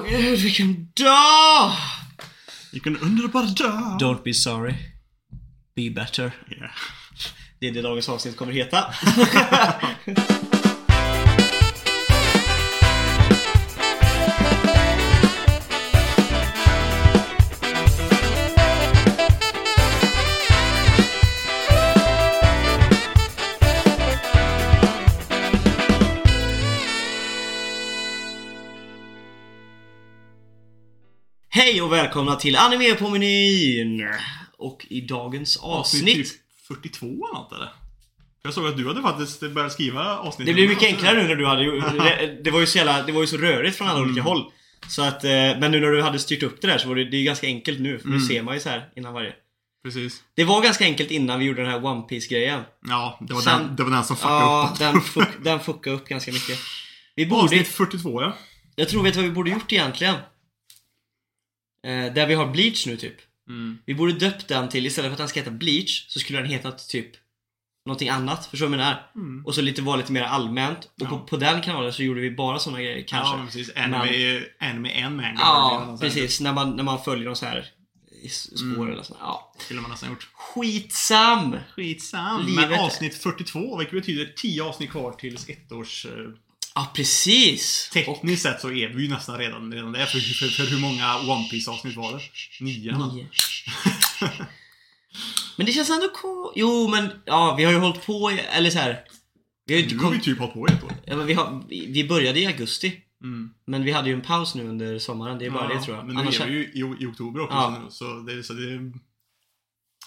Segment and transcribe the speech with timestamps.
[0.00, 1.72] Åh gud vilken dag!
[2.72, 3.98] Vilken underbar dag!
[4.00, 4.74] Don't be sorry.
[5.76, 6.32] Be better.
[6.50, 6.70] Yeah.
[7.60, 8.94] Det är det dagens avsnitt kommer heta.
[31.70, 34.08] Hej och välkomna till Anime på menyn!
[34.58, 36.26] Och i dagens avsnitt Typ
[36.68, 37.68] 42 eller något eller?
[38.42, 40.46] Jag såg att du hade faktiskt börjat skriva avsnitt.
[40.46, 43.20] Det blev mycket enklare nu när du hade det, var ju så jävla, det var
[43.20, 44.44] ju så rörigt från alla olika håll.
[44.88, 47.04] Så att, eh, men nu när du hade styrt upp det där så var det,
[47.04, 47.98] det är ganska enkelt nu.
[47.98, 49.32] För nu ser man ju så här innan varje.
[49.84, 50.22] Precis.
[50.36, 53.40] Det var ganska enkelt innan vi gjorde den här One piece grejen Ja, det var,
[53.40, 54.78] Sen- den, det var den som fuckade Ja, upp.
[54.78, 56.58] den, fuck, den fuckade upp ganska mycket.
[57.14, 58.36] Vi borde, Avsnitt 42 ja.
[58.76, 60.16] jag tror, vet du vad vi borde gjort egentligen?
[61.86, 63.16] Eh, där vi har Bleach nu typ.
[63.48, 63.78] Mm.
[63.86, 66.48] Vi borde döpt den till, istället för att den ska heta Bleach, så skulle den
[66.48, 67.10] hetat typ
[67.86, 69.10] Någonting annat, förstår du vad jag menar?
[69.14, 69.46] Mm.
[69.46, 70.78] Och så lite, vara lite mer allmänt.
[70.84, 71.06] Och Ja.
[71.08, 73.36] på, på den kanalen så gjorde vi bara såna grejer kanske.
[73.36, 73.70] Ja, precis.
[73.76, 75.34] Anime, anime en manga.
[75.38, 76.40] Ja, precis.
[76.40, 77.66] När man, när man följer dem så här
[78.22, 78.92] i spår Mm.
[78.92, 79.16] eller så.
[79.20, 79.52] Ja.
[79.58, 80.28] skulle man nästan gjort.
[80.34, 81.56] Skitsam!
[81.76, 82.46] Skitsam.
[82.46, 86.06] Livet Men avsnitt 42, vilket betyder 10 avsnitt kvar tills ett års...
[86.06, 86.12] Eh,
[86.80, 87.90] Ja, precis!
[87.92, 90.06] Tekniskt sett så är vi ju nästan redan, redan där.
[90.06, 92.20] För, för, för hur många One piece avsnitt var det?
[92.64, 92.98] Nio?
[92.98, 93.28] nio.
[95.56, 96.52] Men det känns ändå cool.
[96.56, 99.04] Jo, men ja, vi har ju hållit på, i- eller så här.
[99.66, 100.24] Vi har ju inte Nu har vi kom...
[100.24, 100.92] typ hållit på i ett år.
[101.06, 103.00] ja, men vi, har, vi, började i augusti.
[103.22, 103.50] Mm.
[103.66, 106.06] Men vi hade ju en paus nu under sommaren, det är bara det tror jag.
[106.06, 107.54] Men nu Annars är vi ju i, i oktober också.
[107.56, 107.78] Ja.
[107.84, 108.92] Nu, så, det, så det,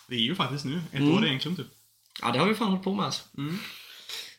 [0.09, 0.81] det är ju faktiskt nu.
[0.91, 1.13] Ett Mm.
[1.13, 1.67] år egentligen typ.
[2.21, 3.23] Ja, det har vi fan hållit på med alltså.
[3.37, 3.59] Mm.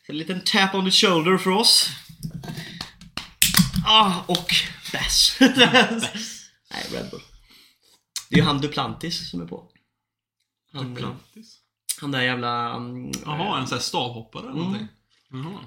[0.07, 1.89] En liten tap on the shoulder för oss.
[3.85, 4.53] Ah, och
[4.93, 5.37] bass.
[5.39, 7.21] Nej, Red Bull.
[8.29, 9.71] Det är ju han Duplantis som är på.
[10.73, 11.57] Han, Duplantis.
[12.01, 12.75] han där jävla...
[12.75, 14.63] Um, Jaha, en sån här stavhoppare eller Mm.
[14.63, 14.87] någonting.
[15.31, 15.59] Jaha.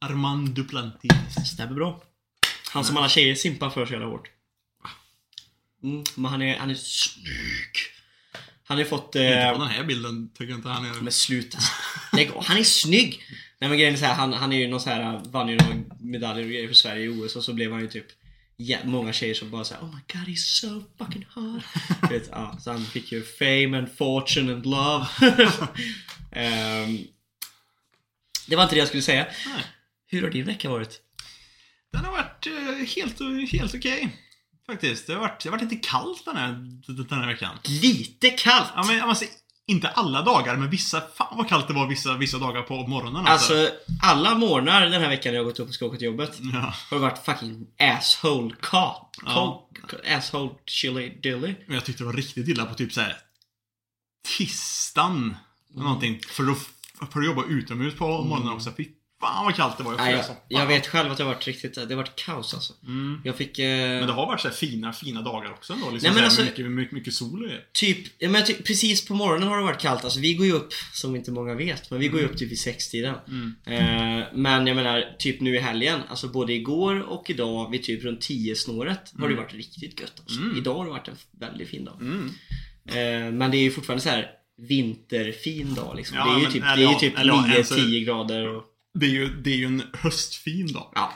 [0.00, 1.12] Armand Duplantis.
[1.52, 2.02] Stämmer bra.
[2.70, 4.28] Han som alla tjejer simpar för så jävla hårt.
[5.82, 7.76] Mm, men han är, han är snygg.
[8.64, 9.04] Han har ju fått...
[9.14, 11.00] Inte Eh, på den här bilden tycker jag inte han är.
[11.00, 11.58] men sluta.
[12.16, 12.44] Lägg av.
[12.44, 13.22] Han är snygg!
[13.58, 15.56] Nej men grejen är så här, han, han är ju någon så här, vann ju
[15.56, 18.06] några medaljer och grejer för Sverige i OS och så blev han ju typ
[18.56, 21.62] ja, Många tjejer som bara såhär Oh my god he's so fucking hot
[22.10, 25.06] vet, ja, Så han fick ju fame and fortune and love
[26.32, 26.98] Ehm,
[28.48, 29.64] Det var inte det jag skulle säga Nej.
[30.06, 31.00] Hur har din vecka varit?
[31.92, 34.08] Den har varit eh, helt, helt okej.
[34.66, 35.06] Faktiskt.
[35.06, 36.52] Det har, varit, det har varit lite kallt den här,
[37.08, 37.58] den här veckan.
[37.64, 38.68] Lite kallt!
[38.74, 39.24] Ja, men, alltså,
[39.66, 41.00] inte alla dagar, men vissa.
[41.00, 43.26] Fan vad kallt det var vissa, vissa dagar på morgonen.
[43.26, 43.68] Alltså
[44.02, 46.74] alla morgnar den här veckan när jag gått upp och ska åka till jobbet Ja.
[46.90, 49.16] Har det varit fucking asshole cat.
[49.24, 49.68] Ja.
[50.16, 51.54] Asshole chili dilly.
[51.66, 53.16] Men jag tyckte det var riktigt illa på typ så här
[54.38, 55.36] tisdagen.
[55.74, 56.20] eller Någonting.
[56.28, 56.58] För att,
[57.12, 58.72] för att jobba utomhus på morgonen också.
[58.76, 58.84] Fy
[59.20, 59.92] fan vad kallt det var.
[59.92, 62.54] Jag Nej, jag, jag vet själv att det har varit riktigt, det har varit kaos
[62.54, 62.72] alltså.
[62.86, 63.20] Mm.
[63.24, 63.58] Jag fick...
[63.58, 65.90] Eh, Men det har varit så här fina, fina dagar också ändå.
[65.90, 67.60] Liksom Nej, men alltså- mycket, mycket, mycket sol och det.
[67.72, 70.04] Typ, ja, men jag ty- precis på morgonen har det varit kallt.
[70.04, 72.50] Alltså vi går ju upp, som inte många vet, men vi går ju upp typ
[72.50, 73.14] vid sextiden.
[73.28, 73.54] Mm.
[73.66, 78.04] Eh, men jag menar, typ nu i helgen, alltså både igår och idag vid typ
[78.04, 80.40] runt 10 snåret har det varit riktigt gött alltså.
[80.40, 80.56] Mm.
[80.58, 81.98] Idag har det varit en väldigt fin dag.
[82.00, 82.30] Mm.
[82.88, 84.30] Eh, men det är ju fortfarande så här
[84.68, 86.16] vinterfin dag liksom.
[86.16, 87.76] Ja, det är ju men- typ, eller det är ju typ eller ja, 9-10 alltså-
[88.04, 88.64] grader och...
[89.00, 90.92] Det är ju, det är ju en höstfin dag.
[90.94, 91.12] Ja.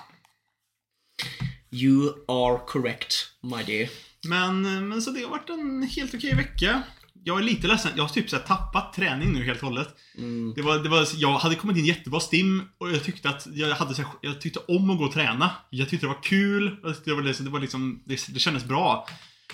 [1.71, 3.89] You are correct, my dear.
[4.29, 6.83] Men, men så det har varit en helt okej vecka.
[7.25, 7.93] Jag är lite ledsen.
[7.97, 9.89] Jag har typ så tappat träning nu helt och hållet.
[10.19, 10.53] Mm.
[10.57, 13.71] Det var, det var, jag hade kommit in jättebra stim och jag tyckte att jag,
[13.75, 15.51] hade, så här- jag tyckte om att gå och träna.
[15.71, 16.77] Jag tyckte det var kul.
[17.05, 19.09] Det, var, liksom- det, var liksom, det, det kändes bra.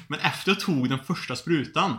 [0.09, 1.97] Men efter jag tog den första sprutan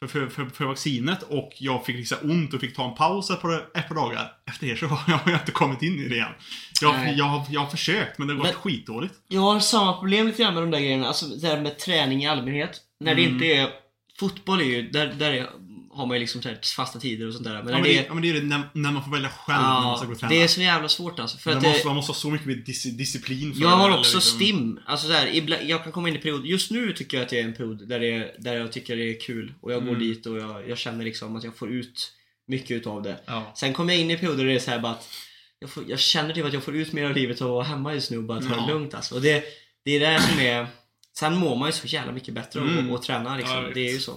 [0.00, 3.30] för, för, för, för vaccinet och jag fick liksom ont och fick ta en paus
[3.30, 4.32] ett par, ett par dagar.
[4.46, 6.32] Efter det så har jag, jag inte kommit in i det igen.
[6.80, 7.14] Jag, Nej.
[7.18, 9.14] jag, har- jag har försökt men det har gått skitdåligt.
[9.28, 12.22] Jag har samma problem lite grann med de där grejerna, alltså det här med träning
[12.22, 12.70] i allmänhet.
[13.00, 13.34] När det Mm.
[13.34, 13.68] inte är...
[14.20, 15.48] Fotboll är ju, där, där är,
[15.98, 17.62] har man ju liksom så här fasta tider och sånt där.
[17.62, 18.04] Men Ja, men det det, är...
[18.06, 20.12] ja, men det är det när, när man får välja själv när man ska gå
[20.12, 20.32] och Ja, träna.
[20.32, 21.38] det är så jävla svårt alltså.
[21.38, 23.90] För man, att måste, man måste ha så mycket mer dis, disciplin för jag har
[23.98, 24.80] också liksom- STIM.
[24.86, 25.26] Alltså så här,
[25.68, 26.44] jag kan komma in i perioder.
[26.48, 28.96] Just nu tycker jag att det är en period där, det är, där jag tycker
[28.96, 29.54] det är kul.
[29.60, 30.00] Och jag går Mm.
[30.00, 32.12] dit och jag, jag känner liksom att jag får ut
[32.46, 33.20] mycket utav det.
[33.26, 33.52] Ja.
[33.56, 35.08] Sen kommer jag in i perioder där det är så bara att
[35.60, 37.64] jag, får, jag känner typ att jag får ut mer av livet av att vara
[37.64, 38.60] hemma just nu och bara ta Ja.
[38.66, 39.14] det lugnt alltså.
[39.14, 39.44] Och det,
[39.84, 40.66] det är det som är...
[41.18, 42.90] Sen mår man ju så jävla mycket bättre Mm.
[42.90, 43.56] att- att träna liksom.
[43.56, 44.14] Ja, jag det är ju så.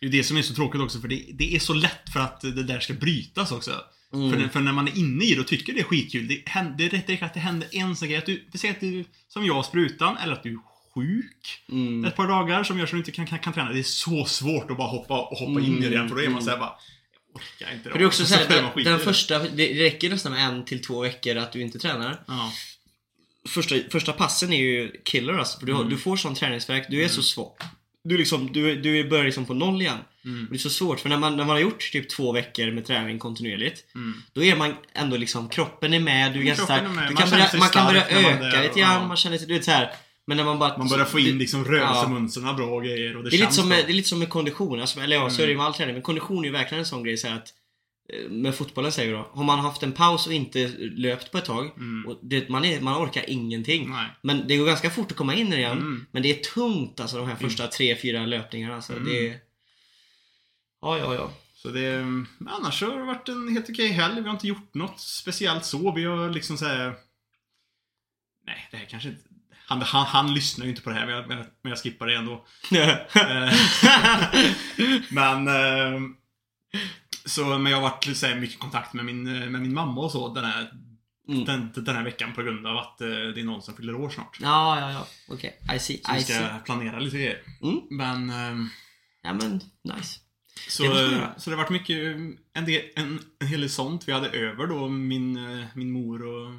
[0.00, 2.20] Det är det som är så tråkigt också för det, det är så lätt för
[2.20, 3.84] att det där ska brytas också.
[4.14, 4.30] Mm.
[4.32, 6.88] För, för när man är inne i det och tycker det är skitkul, det, händer,
[6.90, 8.18] det räcker att det händer en sån grej.
[8.18, 10.58] Att du, säger att du, som jag, sprutan, eller att du är
[10.94, 12.04] sjuk Mm.
[12.04, 13.72] ett par dagar som gör så du inte kan, kan, kan träna.
[13.72, 16.28] Det är så svårt att bara hoppa, hoppa in i det igen, för då är
[16.28, 16.72] man såhär bara
[17.32, 17.90] jag orkar inte.
[17.90, 20.32] För det är också Och så här, spelar man den, den första, det räcker nästan
[20.32, 22.24] med en till två veckor att du inte tränar.
[22.26, 22.52] Ja.
[23.48, 25.90] Första, första passen är ju killer alltså, för du, har, Mm.
[25.94, 27.52] du får sån träningsvärk, du är så svag.
[28.04, 29.98] Du, liksom, du, du börjar liksom på noll igen.
[30.24, 30.44] Mm.
[30.44, 32.70] Och det är så svårt, för när man, när man har gjort typ två veckor
[32.70, 34.22] med träning kontinuerligt Mm.
[34.32, 36.82] Då är man ändå liksom, kroppen är med, du är ganska stark.
[37.08, 39.06] Du kan börja, man kan börja öka lite grann, ja.
[39.08, 39.92] man känner sig, du vet så här.
[40.26, 40.78] Men när man bara...
[40.78, 43.56] Man börjar få in liksom rörelsemönstren bra och grejer och det, det är, lite känns
[43.56, 43.76] som bra.
[43.76, 45.56] med, det är lite som med kondition, alltså, eller ja, så är det Mm.
[45.56, 45.94] med all träning.
[45.94, 47.48] Men kondition är ju verkligen en sån grej så här att
[48.30, 49.30] med fotbollen säger vi då.
[49.32, 52.06] Har man haft en paus och inte löpt på ett tag Mm.
[52.08, 53.90] och det, man, är, man orkar ingenting.
[53.90, 54.06] Nej.
[54.22, 55.72] Men det går ganska fort att komma in igen.
[55.78, 56.06] Mm.
[56.10, 58.74] Men det är tungt alltså de här första tre, fyra löpningarna.
[58.74, 59.04] Alltså, Mm.
[59.04, 59.38] det är...
[60.82, 61.32] Ja, ja, ja.
[61.54, 61.98] Så det,
[62.48, 64.14] annars har det varit en helt okej helg.
[64.20, 65.92] Vi har inte gjort något speciellt så.
[65.92, 66.94] Vi har liksom såhär...
[68.46, 69.22] Nej, det här kanske inte...
[69.66, 71.78] Han, han, han lyssnar ju inte på det här, men jag, men jag- men jag
[71.78, 72.44] skippar det ändå.
[72.72, 73.52] Eh,
[75.10, 75.48] men...
[75.48, 76.00] eh,
[77.30, 79.74] Så, men jag har varit så här, mycket i kontakt med min, eh, med min
[79.74, 80.70] mamma och så den här,
[81.28, 81.44] Mm.
[81.44, 84.10] den, den här veckan på grund av att eh, det är någon som fyller år
[84.10, 84.38] snart.
[84.40, 85.06] Ja, ja, ja.
[85.28, 85.58] Okej.
[85.76, 86.00] I see.
[86.04, 86.34] Så vi I see.
[86.34, 87.42] ska planera lite grejer.
[87.62, 87.80] Mm.
[87.90, 88.30] Men...
[88.30, 88.66] eh,
[89.22, 89.60] Ja, men
[89.96, 90.20] nice.
[90.68, 91.96] Så, Det så det har varit mycket,
[92.52, 94.08] en, del, en, en hel del sånt.
[94.08, 96.52] Vi hade över då min, eh, min mor och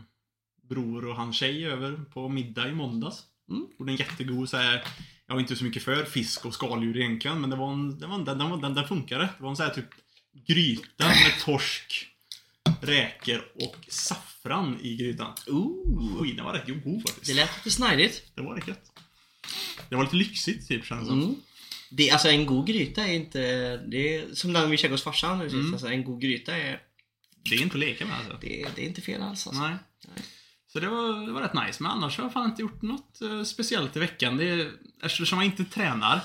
[0.69, 3.23] bror och hans tjej över på middag i måndags.
[3.49, 3.65] Mm.
[3.79, 4.83] Gjorde en jättegod så här,
[5.27, 8.07] jag var inte så mycket för fisk och skaldjur egentligen, men det var en, det
[8.07, 9.23] var en, den, den, den, den funkade.
[9.37, 9.89] Det var en så här typ
[10.47, 12.07] gryta med torsk,
[12.81, 15.33] räkor och saffran i grytan.
[15.47, 16.35] Ooh.
[16.35, 17.35] Den var rätt god Det faktiskt.
[17.35, 18.23] lät lite snajdigt.
[18.35, 18.91] Det var rätt gött.
[19.89, 21.13] Det var lite lyxigt typ kändes det.
[21.13, 21.35] Mm.
[21.89, 23.39] Det, alltså en god gryta är inte...
[23.77, 25.47] Det är som den vi käkade hos farsan nu.
[25.47, 25.73] Mm.
[25.73, 26.81] Alltså en god gryta är...
[27.49, 28.37] Det är inte att leka med alltså.
[28.41, 29.61] Det, det är inte fel alls alltså.
[29.61, 29.75] Nej.
[30.07, 30.25] Nej.
[30.67, 31.83] Så det var, det var rätt nice.
[31.83, 34.37] Men annars har jag fan inte gjort något eh, speciellt i veckan.
[34.37, 34.71] Det
[35.03, 36.21] eftersom jag inte tränar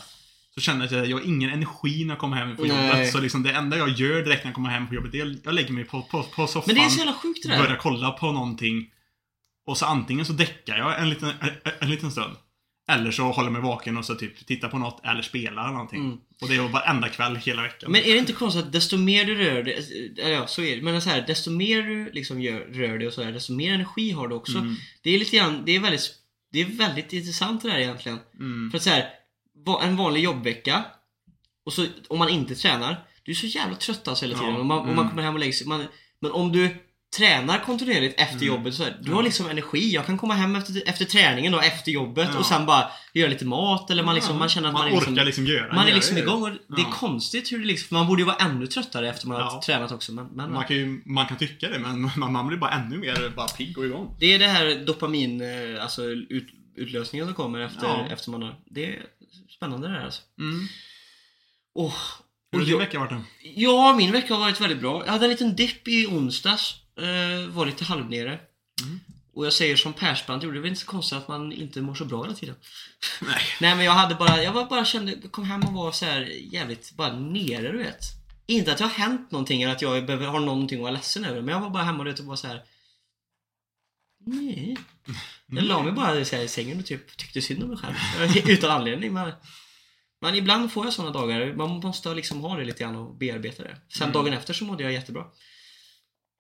[0.59, 2.89] så känner jag att jag har ingen energi när jag kommer hem från Nej.
[2.89, 3.13] jobbet.
[3.13, 5.37] Så liksom det enda jag gör direkt när jag kommer hem på jobbet, det är
[5.45, 7.63] jag lägger mig på, på, på soffan, Men det är så jävla sjukt det där.
[7.63, 8.91] börjar kolla på någonting
[9.67, 12.37] och så antingen så däckar jag en liten, en, en liten stund.
[12.89, 16.01] Eller så håller jag mig vaken och så typ tittar på något eller spelar någonting.
[16.01, 16.19] Mm.
[16.41, 17.93] Och det är varenda kväll hela veckan.
[17.93, 20.83] Men är det inte konstigt att desto mer du rör dig, ja så är det,
[20.83, 23.75] men så här, desto mer du liksom gör, rör dig och så här, desto mer
[23.75, 24.59] energi har du också.
[24.59, 24.77] Mm.
[25.03, 26.15] Det är lite grann, det är väldigt,
[26.53, 28.19] det är väldigt intressant det där egentligen.
[28.35, 28.71] Mm.
[28.71, 29.09] För att så här,
[29.67, 30.85] en vanlig jobbvecka,
[31.67, 34.53] och så om man inte tränar, du är så jävla trött alltså hela tiden.
[34.55, 35.09] Ja, Och man, och man mm.
[35.09, 35.67] kommer hem och lägger sig.
[35.67, 35.85] Man,
[36.21, 36.77] men om du
[37.17, 38.47] tränar kontinuerligt efter Mm.
[38.47, 39.91] jobbet så här, du har liksom energi.
[39.95, 42.39] Jag kan komma hem efter, efter träningen då, efter jobbet Ja.
[42.39, 44.95] och sen bara göra lite mat eller man, liksom, man känner att man, man är
[44.97, 46.93] liksom, orkar liksom göra man är liksom igång och det är Ja.
[46.93, 49.63] konstigt hur det liksom, man borde ju vara ännu tröttare efter man har Ja.
[49.67, 50.13] tränat också.
[50.13, 52.99] Men, men Man kan, ju, man kan tycka det, men man, man blir bara ännu
[52.99, 54.17] mer bara pigg och igång.
[54.21, 56.47] det är det här dopamin, eh, alltså ut,
[56.77, 59.03] utlösningen som kommer efter, efter man har, det är
[59.57, 60.23] spännande det här alltså.
[60.39, 60.67] Mm.
[61.75, 61.95] Åh,
[62.53, 63.23] Hur har och din jag- vecka varit då?
[63.55, 65.03] Ja, min vecka har varit väldigt bra.
[65.07, 66.75] Jag hade en liten dipp i onsdags.
[66.99, 68.39] Eh, var lite halvnere.
[68.83, 69.01] Mm.
[69.35, 71.81] Och jag säger som Persbrandt gjorde, det är väl inte så konstigt att man inte
[71.81, 72.55] mår så bra hela tiden.
[73.21, 73.43] Nej.
[73.61, 76.05] Nej men jag hade bara, jag var bara kände, jag kom hem och var så
[76.05, 76.21] här
[76.53, 78.01] jävligt bara nere du vet.
[78.47, 81.25] Inte att det har hänt någonting eller att jag behöver, har någonting att vara ledsen
[81.25, 81.41] över.
[81.43, 82.63] Men jag var bara hemma och vet, och var så här.
[84.27, 84.77] Nej.
[85.47, 87.95] Jag la mig bara så här, i sängen och typ tyckte synd om mig själv.
[88.51, 89.13] Utan anledning.
[89.13, 89.33] Men,
[90.21, 91.53] men ibland får jag sådana dagar.
[91.55, 93.77] Man måste liksom ha det lite grann och bearbeta det.
[93.89, 94.13] Sen Mm.
[94.13, 95.25] dagen efter så mådde jag jättebra.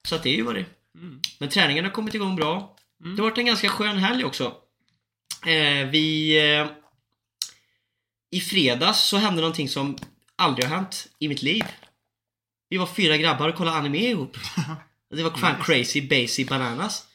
[0.08, 0.66] Så att det är ju vad det är.
[0.94, 1.20] Mm.
[1.38, 2.76] Men träningen har kommit igång bra.
[3.04, 3.16] Mm.
[3.16, 4.54] Det har varit en ganska skön helg också.
[5.46, 6.36] Eh, vi...
[6.50, 6.66] Eh,
[8.30, 9.96] I fredags så hände någonting som
[10.36, 11.64] aldrig har hänt i mitt liv.
[12.68, 14.36] Vi var fyra grabbar och kollade anime ihop.
[15.10, 17.05] Det var fan crazy, basic bananas.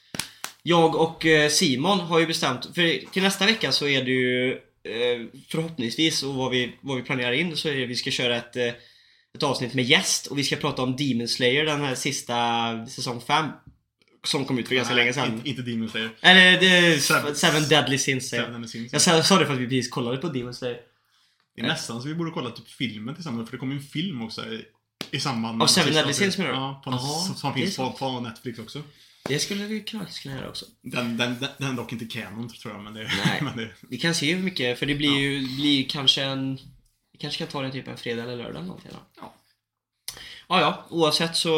[0.64, 4.52] Jag och eh, Simon har ju bestämt, för till nästa vecka så är det ju
[4.84, 8.38] eh, förhoppningsvis och vad vi, vad vi planerar in så är det vi ska köra
[8.38, 8.74] ett, eh,
[9.36, 12.36] ett avsnitt med gäst och vi ska prata om Demon Slayer den här sista
[12.88, 13.46] säsong 5.
[14.24, 15.34] Som kom ut för ganska Nej, länge sedan.
[15.34, 16.10] Inte, inte Demon Slayer.
[16.22, 18.42] Eller det, Seven- Seven, Deadly Sins jag.
[18.42, 18.94] Seven and the Sins.
[19.08, 20.80] Jag sa det för att vi precis kollade på Demon Slayer.
[21.56, 23.86] Det är nästan så vi borde kolla typ filmen tillsammans, för det kommer ju en
[23.86, 24.66] film också i,
[25.12, 26.58] i samband Av Seven Deadly Sins menar du?
[26.58, 26.98] Ja, på,
[27.38, 28.84] som, finns på, på Netflix också.
[29.24, 30.66] Det skulle vi kunna kunna göra också.
[30.82, 33.04] Den, den, den, den är dock inte canon tror jag, men det...
[33.04, 33.40] Nej.
[33.42, 36.60] men det Vi kan se hur mycket, för det blir ju blir kanske en...
[37.12, 39.00] Vi kanske kan ta den typ en fredag eller lördag eller någonting då.
[39.18, 39.36] Ja.
[40.48, 41.52] Ja, ja, oavsett så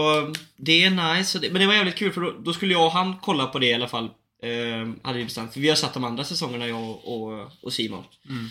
[0.56, 1.40] det är nice.
[1.52, 3.68] Men det var jävligt kul för då, då skulle jag och han kolla på det
[3.68, 4.10] i alla fall.
[4.44, 5.54] Eh, hade vi bestämt.
[5.54, 8.04] För vi har sett de andra säsongerna jag och, och, och Simon.
[8.30, 8.50] Mm.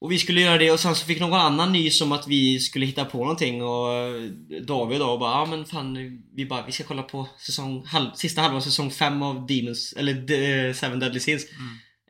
[0.00, 2.60] Och vi skulle göra det och sen så fick någon annan nys om att vi
[2.60, 4.22] skulle hitta på någonting och eh,
[4.66, 8.40] David då bara ja men fan vi bara vi ska kolla på säsong, halv, sista
[8.40, 11.44] halvan av säsong 5 av Demons, eller de, Seven Deadly Sins.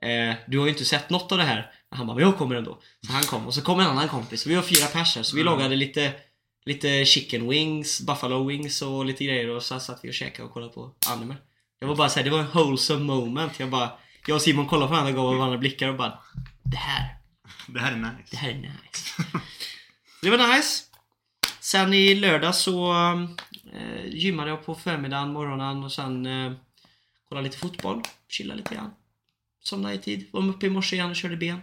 [0.02, 1.71] Eh, du har ju inte sett något av det här.
[1.90, 2.78] Han bara men jag kommer ändå.
[3.07, 4.47] Så han kom och så kom en annan kompis.
[4.47, 5.52] Vi var fyra pers här, så vi Mm.
[5.55, 6.12] lagade lite
[6.69, 10.55] Lite chicken wings, buffalo wings och lite grejer och så satt vi och käkade och
[10.55, 11.35] kollade på anime.
[11.81, 13.52] Jag var bara såhär, det var en wholesome moment.
[13.61, 13.90] Jag bara
[14.26, 16.19] Jag och Simon kollade på varandra och gav varandra blickar och bara
[16.64, 17.15] Det här
[17.67, 18.37] Det här är det nice.
[18.37, 19.23] här är nice.
[20.23, 20.85] det var nice.
[21.61, 22.93] Sen i lördag så
[23.73, 26.53] eh, gymmade jag på förmiddagen, morgonen och sen eh,
[27.29, 28.03] kollade lite fotboll.
[28.29, 28.91] Chillade lite grann.
[29.62, 30.29] Somnade i tid.
[30.33, 31.61] Var uppe i morse igen och körde ben.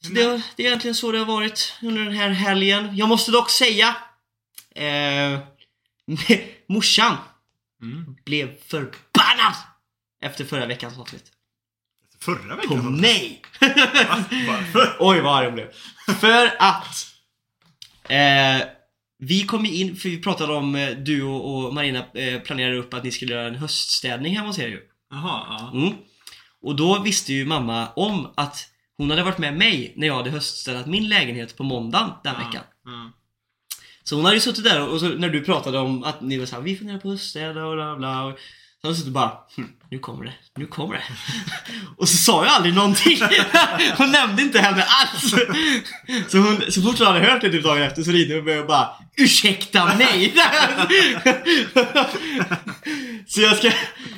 [0.00, 2.96] Så det, det är egentligen så det har varit under den här helgen.
[2.96, 3.96] Jag måste dock säga
[4.74, 5.38] eh,
[6.66, 7.16] Morsan
[7.82, 8.16] Mm.
[8.24, 9.54] blev förbannad
[10.20, 11.32] efter förra veckans avsnitt.
[12.20, 13.00] Förra På veckan?
[13.00, 13.42] mig!
[13.60, 14.24] Va?
[14.48, 14.96] Varför?
[15.00, 15.66] Oj vad arg jag blev.
[16.20, 17.06] För att
[18.08, 18.68] eh,
[19.18, 22.94] vi kom in, för vi pratade om, eh, du och, och Marina eh, planerade upp
[22.94, 24.80] att ni skulle göra en höststädning hemma hos er ju.
[25.10, 25.70] Jaha, ja.
[25.74, 25.94] Mm.
[26.62, 30.30] Och då visste ju mamma om att hon hade varit med mig när jag hade
[30.30, 32.62] höststädat min lägenhet på måndagen den veckan.
[32.84, 33.12] Ja.
[34.04, 36.46] Så hon hade ju suttit där och så, när du pratade om att ni var
[36.46, 38.24] såhär, vi funderar på höststäda och bla bla.
[38.24, 38.38] Och
[38.80, 41.02] så hade hon suttit och bara, hm, nu kommer det, nu kommer det.
[41.96, 43.20] och så sa jag aldrig någonting.
[43.96, 45.30] hon nämnde inte henne alls.
[46.28, 48.60] så, hon, så fort hon hade hört det typ dagen efter så ringde hon mig
[48.60, 50.34] och bara, ursäkta mig.
[53.26, 53.70] så jag ska,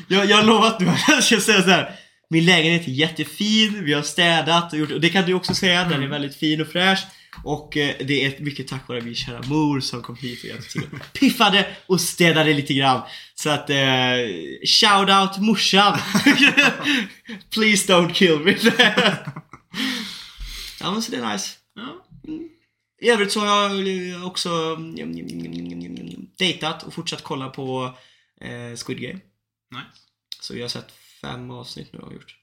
[0.09, 1.97] jag, jag har lovat nu att jag ska säga så här.
[2.31, 5.85] Min lägenhet är jättefin, vi har städat och gjort, och det kan du också säga,
[5.85, 7.01] den är väldigt fin och fräsch.
[7.45, 10.73] Och eh, det är mycket tack vare min kära mor som kom hit och hjälpte
[10.73, 10.89] till.
[11.13, 13.03] Piffade och städade lite grann.
[13.35, 14.17] Så att, eh,
[14.81, 15.99] shout out morsan!
[17.51, 18.57] Please don't kill me.
[20.81, 21.57] ja men så det är nice.
[21.75, 22.07] Ja.
[23.03, 24.51] I övrigt så har jag också
[24.99, 27.99] mm, dejtat och fortsatt kolla på
[28.41, 29.21] eh, Squid Game.
[29.71, 30.01] Nice.
[30.41, 32.37] Så jag har sett fem avsnitt nu har jag gjort.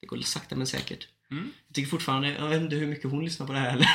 [0.00, 1.08] Det går sakta men säkert.
[1.30, 1.50] Mm.
[1.68, 3.88] Jag tycker fortfarande, jag vet inte hur mycket hon lyssnar på det här heller.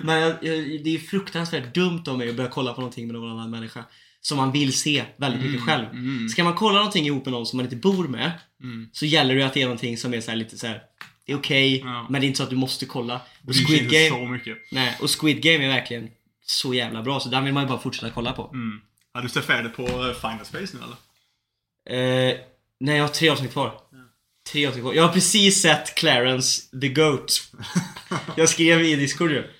[0.04, 3.14] Men jag, jag, det är fruktansvärt dumt av mig att börja kolla på någonting med
[3.14, 3.84] någon annan människa.
[4.20, 5.84] Som man vill se väldigt mycket själv.
[5.92, 6.28] Mm.
[6.28, 8.32] Ska man kolla någonting ihop med någon som man inte bor med
[8.62, 8.88] Mm.
[8.92, 10.82] så gäller det att det är någonting som är så här lite så här.
[11.26, 12.06] Det är okej, Ja.
[12.10, 13.20] men det är inte så att du måste kolla.
[13.46, 14.58] Och Squid Game, så mycket.
[14.72, 16.10] nej, och Squid Game är verkligen
[16.46, 18.50] så jävla bra så den vill man ju bara fortsätta kolla på.
[18.52, 18.80] Mm.
[19.14, 20.96] Har du sett färdigt på eh, Final Space nu eller?
[22.30, 22.36] Eh,
[22.80, 23.80] nej, jag har tre avsnitt kvar.
[24.52, 24.94] Tre kvar.
[24.94, 27.52] Jag har precis sett Clarence the Goat.
[28.36, 29.50] jag skrev i Discord ju.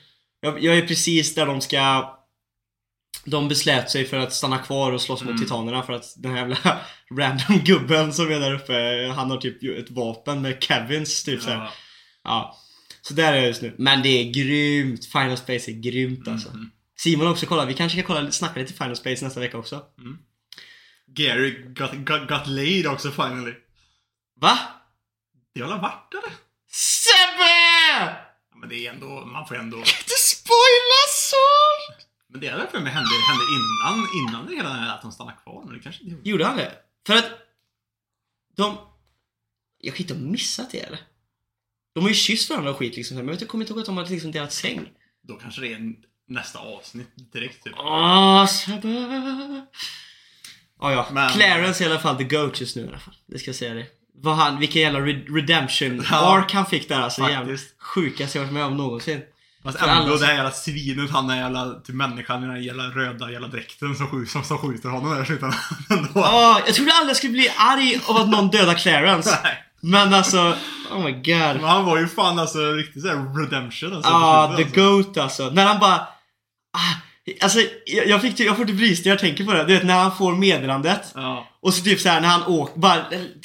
[0.40, 2.14] Jag, jag är precis där de ska...
[3.25, 5.42] De beslät sig för att stanna kvar och slåss mot Mm.
[5.42, 6.80] titanerna för att den här jävla
[7.18, 11.40] random gubben som är där uppe, han har typ ett vapen med Kevins typ.
[11.47, 11.73] Ja.
[12.25, 12.59] Ja.
[13.02, 13.75] Så där är jag just nu.
[13.78, 15.04] Men det är grymt.
[15.07, 16.49] Final Space är grymt alltså.
[16.49, 16.71] Mhm.
[16.99, 17.68] Simon har också kollat.
[17.68, 19.83] Vi kanske ska kolla, snacka lite Final Space nästa vecka också.
[21.16, 23.52] Gary got, got, got laid också finally.
[24.40, 24.59] Va?
[25.59, 26.33] Det väl varit eller?
[26.71, 28.17] Sebbe!
[28.61, 29.77] Men det är ändå, man får ändå...
[29.79, 31.37] Inte spoila så!
[32.29, 35.37] Men det är väl för mig hände, hände innan, innan det hela att de stannade
[35.43, 35.65] kvar.
[35.65, 36.31] Men det kanske inte gjorde.
[36.31, 36.73] Gjorde han det?
[37.07, 37.31] För att
[38.57, 38.79] de...
[39.79, 40.99] Jag kan inte ha missat det eller?
[41.95, 43.17] De har ju kysst varandra och skit liksom.
[43.17, 44.88] Men jag kommer inte ihåg att de hade liksom delat säng.
[45.23, 45.97] Då kanske det är en-
[46.29, 47.75] nästa avsnitt direkt typ.
[47.79, 48.88] Åh, Sebbe!
[50.81, 51.09] Ja, ja.
[51.12, 53.15] Men- Clarence är i alla fall the goat just nu i alla fall.
[53.27, 53.87] Det ska jag säga det.
[54.23, 57.23] Vad han, vilken jävla re- redemption Ja, arc han fick där alltså.
[57.23, 57.75] Faktiskt.
[57.81, 59.21] sjukaste jag varit med om någonsin.
[59.63, 62.63] Fast ändå alla- det här jävla svinet, han är jävla typ människan i den här
[62.63, 65.59] jävla röda jävla dräkten som, skjuter, som, som skjuter honom där i slutändan.
[66.67, 69.39] Jag trodde aldrig jag skulle bli arg av att någon dödar Clarence.
[69.45, 69.65] Nej.
[69.81, 70.57] Men alltså,
[70.93, 71.57] oh my god.
[71.57, 74.11] Men han var ju fan alltså riktigt såhär redemption alltså.
[74.11, 74.81] Ja, på the alltså.
[74.81, 75.51] goat alltså.
[75.51, 75.95] När han bara...
[76.73, 76.95] Ah,
[77.41, 79.65] alltså, jag, jag, fick, jag får typ rysningar jag tänker på det.
[79.65, 81.13] Du vet när han får meddelandet.
[81.15, 81.49] Ja.
[81.61, 83.05] Och så typ så här när han åker, bara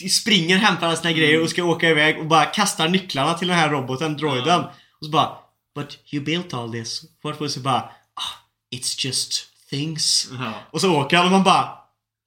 [0.10, 3.58] springer, hämtar alla sina grejer och ska åka iväg och bara kastar nycklarna till den
[3.58, 4.62] här roboten, droiden.
[4.62, 4.74] Ja.
[5.00, 5.30] Och så bara
[5.76, 7.02] But you built all this.
[7.22, 7.80] Varför så bara
[8.16, 8.34] ah,
[8.76, 10.28] It's just things.
[10.40, 10.54] Ja.
[10.72, 11.70] Och så åker han och man bara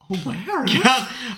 [0.09, 0.85] Oh my god.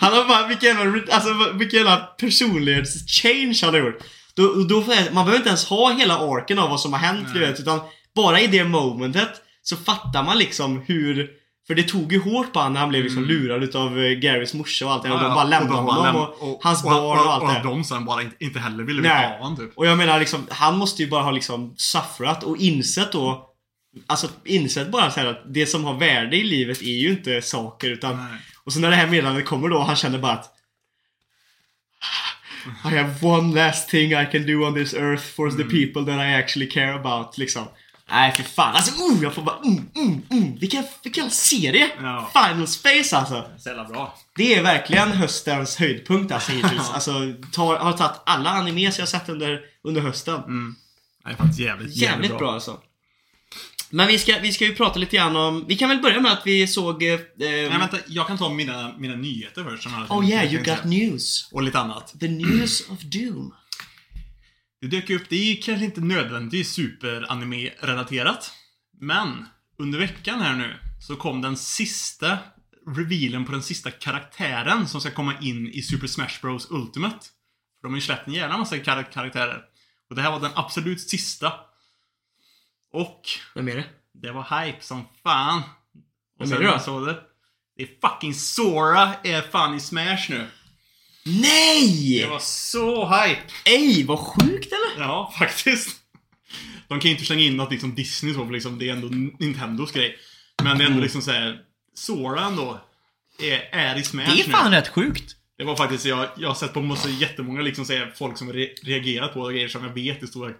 [0.01, 4.03] Han har bara, vilken jävla, alltså, vilken jävla personlighetschange han har gjort.
[4.35, 4.77] Då, då
[5.13, 7.49] man behöver inte ens ha hela orken av vad som har hänt, du Nej.
[7.49, 7.81] vet, utan
[8.15, 9.31] bara i det momentet
[9.69, 11.31] så fattar man liksom hur
[11.67, 14.55] för det tog ju hårt på honom när han blev liksom lurad utav eh, Garys
[14.55, 15.87] morsa och allt det och de bara lämnade Mm.
[15.87, 17.59] och honom bara och, läm- hans barn och, allt och, det.
[17.59, 19.27] och de sen bara inte, inte heller ville Nej.
[19.27, 19.71] av honom typ.
[19.79, 23.45] Och jag menar liksom, han måste ju bara ha liksom suffrat och insett då
[24.07, 27.91] Alltså insett bara så att det som har värde i livet är ju inte saker
[27.91, 28.39] utan Nej.
[28.65, 30.55] Och så när det här meddelandet kommer då och han känner bara att
[32.85, 36.21] I have one last thing I can do on this earth for the people that
[36.27, 37.65] I actually care about, liksom.
[38.11, 38.77] Nej, för fan.
[38.77, 40.57] Alltså, oh, jag får bara mm, mm, mm.
[40.59, 41.91] Vilken, vilken serie!
[42.03, 42.31] Ja.
[42.33, 43.45] Final Space alltså.
[43.59, 44.15] Så jävla bra.
[44.37, 46.91] Det är verkligen höstens höjdpunkt alltså hittills.
[46.91, 47.13] Alltså,
[47.53, 50.41] tar, har tagit alla animes jag sett under, under hösten.
[51.25, 52.53] Det är faktiskt jävligt, jävligt, Jävligt bra.
[52.53, 52.81] alltså.
[53.91, 55.65] Men vi ska, vi ska ju prata lite grann om...
[55.69, 57.03] Vi kan väl börja med att vi såg...
[57.03, 59.83] Eh, Nej vänta, jag kan ta mina, mina nyheter först.
[59.83, 61.49] som oh yeah, you got news.
[61.53, 62.15] Och lite annat.
[62.21, 63.55] The news of doom.
[64.81, 68.53] Det dök upp, det är kanske inte nödvändigtvis super-anime-relaterat.
[69.01, 69.47] Men
[69.79, 72.39] under veckan här nu så kom den sista
[72.97, 77.19] revealen på den sista karaktären som ska komma in i Super Smash Bros Ultimate.
[77.81, 79.63] För de har ju släppt en jävla massa kar- karaktärer.
[80.11, 81.53] Och det här var den absolut sista.
[82.93, 83.23] Och
[83.55, 83.85] Vem är det?
[84.15, 85.63] det var hype som fan.
[86.39, 87.05] Och Vem är det då?
[87.05, 87.21] det.
[87.77, 90.47] Det är fucking Sora är fan i Smash nu.
[91.41, 92.19] Nej!
[92.23, 93.43] Det var så hype!
[93.65, 95.05] Ej, vad sjukt eller?
[95.07, 95.97] Ja, faktiskt.
[96.89, 99.09] De kan ju inte slänga in något liksom Disney så, för liksom, det är ändå
[99.39, 100.17] Nintendos grej.
[100.63, 101.59] Men det är ändå liksom såhär,
[101.95, 102.81] Sora ändå
[103.39, 104.77] är, är i Smash Det är fan nu.
[104.77, 105.35] rätt sjukt.
[105.59, 108.69] Det var faktiskt, jag, jag har sett på massa, jättemånga liksom säga folk som re,
[108.83, 110.53] reagerat på grejer som jag vet är stora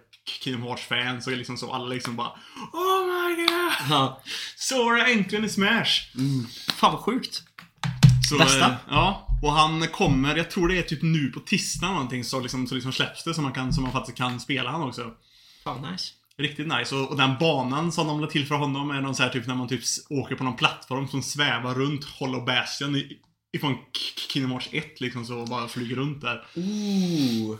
[0.43, 2.31] Kingdom Hearts-fans och liksom så, alla liksom bara
[2.73, 3.73] Oh my god!
[3.89, 4.21] Ja.
[4.55, 5.91] Sora äntligen i Smash!
[6.75, 7.43] Fan vad sjukt.
[8.29, 8.65] Så, Bästa.
[8.65, 12.39] eh, Ja, och han kommer, jag tror det är typ nu på tisdag någonting så
[12.39, 15.11] liksom, så liksom släpps det så man, kan, så man faktiskt kan spela han också.
[15.63, 16.13] Fan nice.
[16.37, 16.95] Riktigt nice.
[16.95, 19.47] Och, och den banan som de la till för honom är någon så här typ
[19.47, 23.17] när man typ åker på någon plattform som svävar runt Hollow Bastion i,
[23.51, 23.77] ifrån
[24.31, 26.47] Kingdom Hearts 1 liksom så bara flyger runt där.
[26.55, 27.57] Ooh.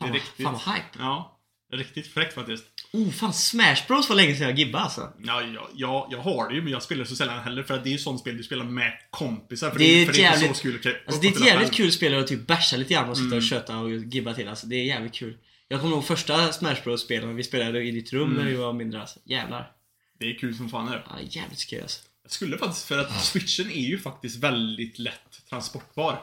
[0.00, 0.44] Det är riktigt.
[0.46, 0.98] fan vad hype.
[0.98, 1.37] Ja.
[1.72, 2.64] Riktigt fräckt faktiskt.
[2.92, 5.12] Oh, fan Smash Bros var länge sedan jag gibbade alltså.
[5.24, 7.84] Ja, jag, jag, jag har det ju men jag spelar så sällan heller för att
[7.84, 9.70] det är ju sånt spel du spelar med kompisar.
[9.70, 11.46] För Det är för det är inte jävligt- så kul att- Alltså det är ett
[11.46, 13.38] jävligt kul spel att typ bärsa lite grann och sitta Mm.
[13.38, 14.66] och köta och gibba till alltså.
[14.66, 15.36] Det är jävligt kul.
[15.68, 18.44] Jag kommer ihåg första Smash Bros spelen vi spelade i ditt rum Mm.
[18.44, 19.18] när vi var mindre alltså.
[19.24, 19.72] Jävlar.
[20.20, 21.02] Det är kul som fan är det.
[21.08, 22.00] Ja, jävligt skoj alltså.
[22.22, 26.22] Jag skulle faktiskt, för att switchen är ju faktiskt väldigt lätt transportbar.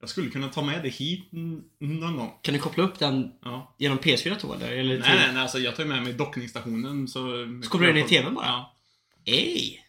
[0.00, 1.28] Jag skulle kunna ta med det hit
[1.78, 2.32] någon gång.
[2.42, 3.74] Kan du koppla upp den Ja.
[3.78, 4.72] genom PS4 då eller?
[4.72, 7.20] eller Nej, nej, nej, alltså jag tar med mig dockningsstationen så...
[7.64, 8.46] Så kopplar du in i TVn bara?
[8.46, 8.74] Ja.
[9.24, 9.84] Ej!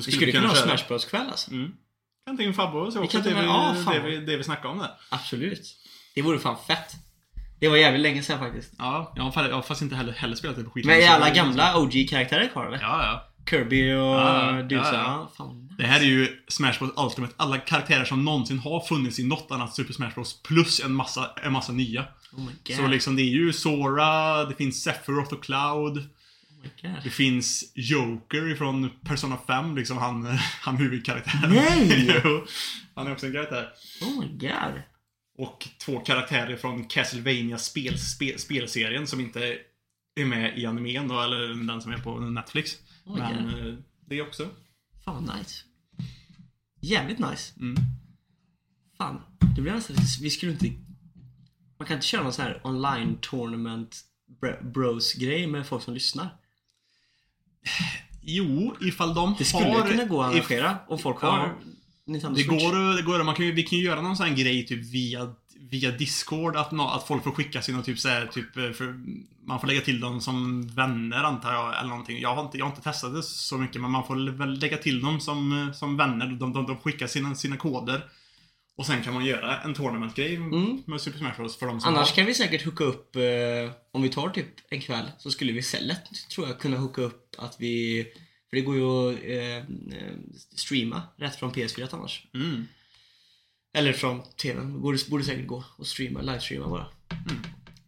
[0.00, 0.54] Så Vi skulle kunna ha.
[0.54, 1.50] Smash Bros kväll alltså.
[1.50, 1.72] Mm.
[2.26, 3.18] Kan ta in Fabbe och så också.
[3.18, 4.90] Det vi, ja, det, vi, det vi snackade om där.
[5.10, 5.76] Absolut.
[6.14, 6.92] Det vore fan fett.
[7.60, 8.72] Det var jävligt länge sedan faktiskt.
[8.78, 10.86] Ja, jag har fast inte heller, heller spelat det på skit.
[10.86, 12.80] Men är alla gamla OG-karaktärer kvar eller?
[12.80, 13.33] Ja, ja.
[13.50, 13.98] Kirby och
[14.68, 14.90] så, ja.
[14.92, 15.32] ja.
[15.36, 15.64] Fan.
[15.78, 17.34] Det här är ju Smash Bros Ultimate.
[17.36, 20.42] Alla karaktärer som någonsin har funnits i något annat Super Smash Bros.
[20.42, 22.04] Plus en massa, en massa nya.
[22.32, 22.76] Oh.
[22.76, 25.98] Så liksom det är ju Sora, det finns Sephiroth och Cloud.
[25.98, 26.90] Oh.
[27.04, 30.26] Det finns Joker ifrån Persona 5, liksom han,
[30.60, 31.50] han huvudkaraktären.
[31.50, 32.22] Nej!
[32.94, 33.68] han är också en karaktär.
[34.00, 34.82] Oh my god.
[35.38, 39.58] Och två karaktärer från Castlevania spel, spel, spelserien som inte
[40.16, 42.78] är med i animen då, eller den som är på Netflix.
[43.04, 43.66] Oh, Men yeah.
[43.68, 43.74] eh,
[44.06, 44.48] det också.
[45.04, 45.64] Fan nice.
[46.80, 47.52] Jävligt nice.
[47.60, 47.76] Mm.
[48.98, 49.20] Fan,
[49.56, 49.96] det blir nästan.
[50.20, 50.72] Vi skulle inte...
[51.78, 54.00] Man kan inte köra någon sån här online tournament
[54.42, 56.28] br- bros grej med folk som lyssnar.
[58.22, 59.88] Jo, ifall de Det skulle har...
[59.88, 61.30] kunna gå att if- arrangera om folk Ja.
[61.30, 61.54] har
[62.06, 62.62] Nintendo Det Switch.
[62.62, 64.66] går, att- det går man kan ju, vi kan ju göra någon sån här grej
[64.66, 65.34] typ via,
[65.70, 68.94] via Discord, att, att folk får skicka sina typ så här, typ, eh, för,
[69.46, 72.20] man får lägga till dem som vänner antar jag, eller någonting.
[72.20, 74.76] Jag har inte, jag har inte testat det så mycket, men man får väl lägga
[74.76, 76.26] till dem som, eh, som vänner.
[76.26, 78.04] De, de, de skickar sina, sina koder.
[78.76, 80.38] Och sen kan man göra en tournament-grej
[80.86, 81.98] med Super Smash Bros för de som Mm.
[81.98, 82.16] Annars har.
[82.16, 83.22] kan vi säkert hooka upp, eh,
[83.92, 87.02] om vi tar typ en kväll, så skulle vi så lätt, tror jag, kunna hooka
[87.02, 88.04] upp att vi...
[88.50, 89.56] För det går ju att eh,
[89.98, 90.14] eh,
[90.56, 92.26] streama rätt från PS4 annars.
[92.34, 92.66] Mm.
[93.76, 94.80] Eller från TVn.
[94.82, 96.86] Borde, borde säkert gå att streama, livestreama bara.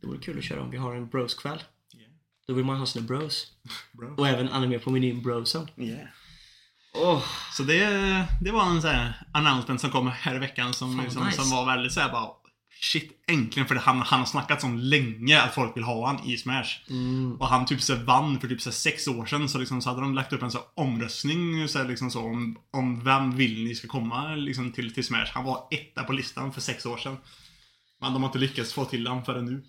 [0.00, 1.62] Det vore kul att köra om vi har en bros-kväll.
[1.94, 2.10] Yeah.
[2.48, 3.46] Då vill man ha sina bros.
[3.92, 4.14] Bro.
[4.16, 5.68] Och även anime på menyn brosen.
[5.76, 6.08] Yeah.
[6.94, 7.22] Åh,
[7.52, 7.88] Så det,
[8.42, 11.42] det var en sån här announcement som kom här i veckan som, Fan, liksom, nice.
[11.42, 12.30] som var väldigt såhär bara
[12.80, 13.66] Shit, äntligen!
[13.68, 16.64] För det, han, han har snackat så länge att folk vill ha han i Smash.
[16.90, 17.36] Mm.
[17.40, 20.00] Och han typ så vann för typ så sex år sedan så, liksom, så hade
[20.00, 23.88] de lagt upp en så omröstning så, liksom så, om, om vem vill ni ska
[23.88, 25.26] komma liksom, till, till Smash.
[25.34, 27.16] Han var etta på listan för sex år sedan.
[28.00, 29.64] Men de har inte lyckats få till honom förrän nu.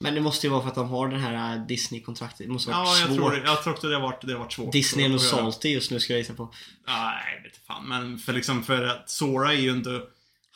[0.00, 2.46] Men det måste ju vara för att de har den här äh, Disney-kontraktet.
[2.46, 3.16] Det måste vara Ja, jag svårt.
[3.16, 4.72] tror, det- jag tror också det har varit, det har varit svårt.
[4.72, 6.54] Disney är nog salty just nu ska jag gissa på.
[6.86, 7.88] Nej, jag vet fan.
[7.88, 10.00] Men för liksom, för att Sora är ju inte...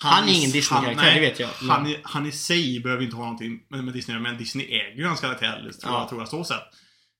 [0.02, 1.50] Han är i- ingen Disney-karaktär, han- det vet jag.
[1.60, 4.96] Men- Han, han i sig behöver inte ha någonting med, med Disney men Disney äger
[4.96, 6.00] ju hans karaktär, tror, Ja.
[6.00, 6.62] jag, tror jag så sett.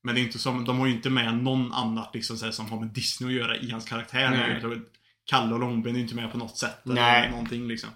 [0.05, 2.71] Men det är inte som, de har ju inte med någon annat liksom, här, som
[2.71, 4.31] har med Disney att göra i hans karaktär.
[4.31, 4.51] Nej.
[4.53, 4.83] Jag tror,
[5.31, 6.85] Kalle och Långben är inte med på något sätt.
[6.87, 7.31] Eller Nej.
[7.31, 7.91] någonting liksom.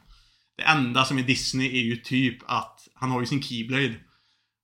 [0.56, 3.94] Det enda som är Disney är ju typ att han har ju sin Keyblade.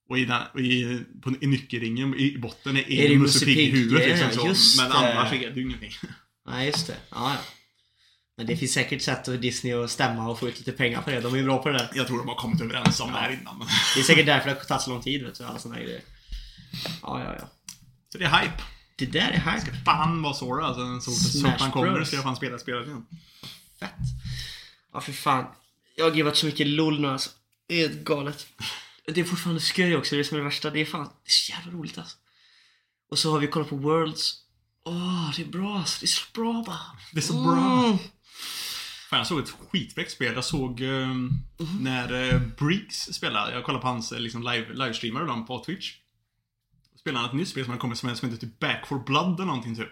[0.09, 3.57] Och i, den, och i, på, i nyckelringen i botten är, Är är Musse Pigg
[3.59, 4.81] i huvudet liksom så.
[4.83, 5.91] Men annars är det ju ingenting.
[6.49, 6.95] Nej, just det.
[7.09, 7.37] Ja, ja.
[8.41, 11.09] Men det finns säkert sätt för Disney att stämma och få ut lite pengar på
[11.09, 11.21] det.
[11.21, 11.89] De är ju bra på det där.
[11.93, 13.57] Jag tror de har kommit överens om det här innan.
[13.57, 13.67] Men...
[13.95, 15.43] Det är säkert därför det har tagit så lång tid, vet du.
[15.43, 16.01] Alla såna här grejer.
[17.01, 17.47] Ja, ja, ja.
[18.09, 18.63] Så det är hype.
[18.95, 19.61] Det där är här.
[19.85, 21.11] Fan vad Sora alltså.
[21.11, 23.05] Så, så Smash fort han kommer ska jag fan spela spelet igen.
[23.79, 23.91] Fett.
[24.93, 25.45] Ja, för fan.
[25.95, 27.29] Jag har givat så mycket LOL nu alltså.
[27.67, 28.47] Det är helt galet.
[29.05, 30.69] Det är fortfarande sköj också, det är som är det värsta.
[30.69, 32.17] Det är fan, det är så jävla roligt alltså.
[33.11, 34.37] Och så har vi kollat på Worlds.
[34.85, 35.99] Åh, det är bra alltså.
[35.99, 36.79] Det är så bra bara.
[37.11, 37.85] Det är så bra.
[37.85, 37.97] Mm.
[39.11, 40.33] Fan, jag såg ett skitfräckt spel.
[40.35, 41.29] Jag såg ehm,
[41.81, 43.53] när uh, Briggs spelade.
[43.53, 45.95] Jag kollade på hans eh, liksom, live, livestreamar och dem på Twitch.
[46.95, 49.33] Spelade han ett nytt spel som han kommer som, som heter typ Back for Blood
[49.33, 49.91] eller någonting typ.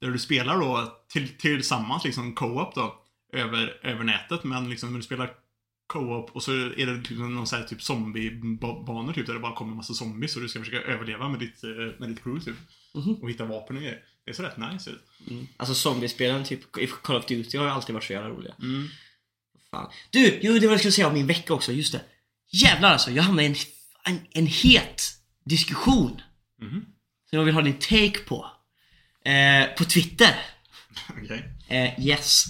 [0.00, 3.02] Där du spelar då till, tillsammans liksom co-op då.
[3.32, 4.44] Över, över nätet.
[4.44, 5.30] Men liksom när du spelar
[5.86, 9.26] co-op och så är det typ någon sån här typ zombiebanor typ.
[9.26, 11.70] Där det bara kommer en massa zombies och du ska försöka överleva med ditt, eh,
[11.98, 12.56] med ditt crew typ.
[13.22, 14.02] Och hitta vapen och grejer.
[14.26, 15.02] Det ser rätt nice ut.
[15.56, 18.54] Alltså zombiespelen typ i Call of Duty har ju alltid varit så jävla roliga.
[18.62, 18.88] Mm.
[19.70, 19.92] Fan.
[20.10, 21.72] Du, jo, det var vad jag skulle säga om min vecka också.
[21.72, 22.00] Just det.
[22.50, 23.56] Jävlar alltså, jag hamnade i en,
[24.04, 25.02] en, en het
[25.44, 26.22] diskussion.
[26.60, 26.86] Mhm.
[27.30, 28.50] Som jag vill ha din take på.
[29.24, 30.34] Eh, på Twitter.
[31.22, 31.44] Okej.
[31.68, 32.44] Eh, yes.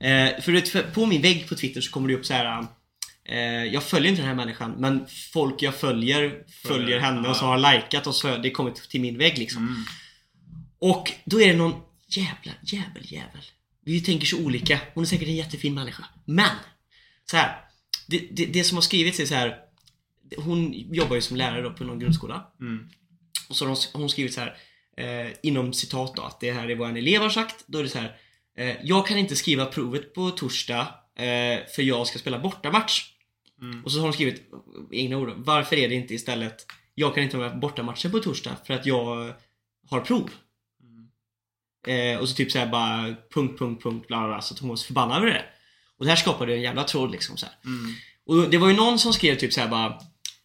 [0.00, 2.66] Eh, för, vet, för på min vägg på Twitter så kommer det upp så här.
[3.24, 7.44] Eh, jag följer inte den här människan men folk jag följer följer henne och så
[7.44, 9.62] har likat och så har det kommit till min vägg liksom.
[9.62, 9.84] Mm.
[10.82, 13.42] Och då är det någon jävla jävel jävel.
[13.84, 14.80] Vi tänker så olika.
[14.94, 16.04] Hon är säkert en jättefin människa.
[16.24, 16.56] Men!
[17.30, 17.64] Så här.
[18.08, 19.58] Det, det, det som har skrivits är så här.
[20.36, 22.52] Hon jobbar ju som lärare då på någon grundskola.
[22.60, 22.88] Mm.
[23.48, 24.56] Och så har hon, skrivit så här.
[24.96, 27.64] Eh, inom citat då, att det här är vad en elev har sagt.
[27.66, 28.16] Då är det så här.
[28.58, 30.80] Eh, jag kan inte skriva provet på torsdag
[31.16, 33.02] eh, för jag ska spela bortamatch.
[33.60, 33.84] Mm.
[33.84, 34.42] Och så har hon skrivit
[34.92, 35.32] egna ord.
[35.36, 38.74] Varför är det inte istället Jag kan inte vara med på bortamatchen på torsdag för
[38.74, 39.34] att jag
[39.88, 40.30] har prov.
[41.86, 44.40] Eh, och så typ såhär bara punkt, punkt, punkt, bla bla bla.
[44.40, 45.44] Så att hon var så förbannad över det.
[45.98, 47.54] Och det här skapade en jävla tråd liksom så här.
[47.64, 47.94] Mm.
[48.26, 49.98] Och det var ju någon som skrev typ såhär bara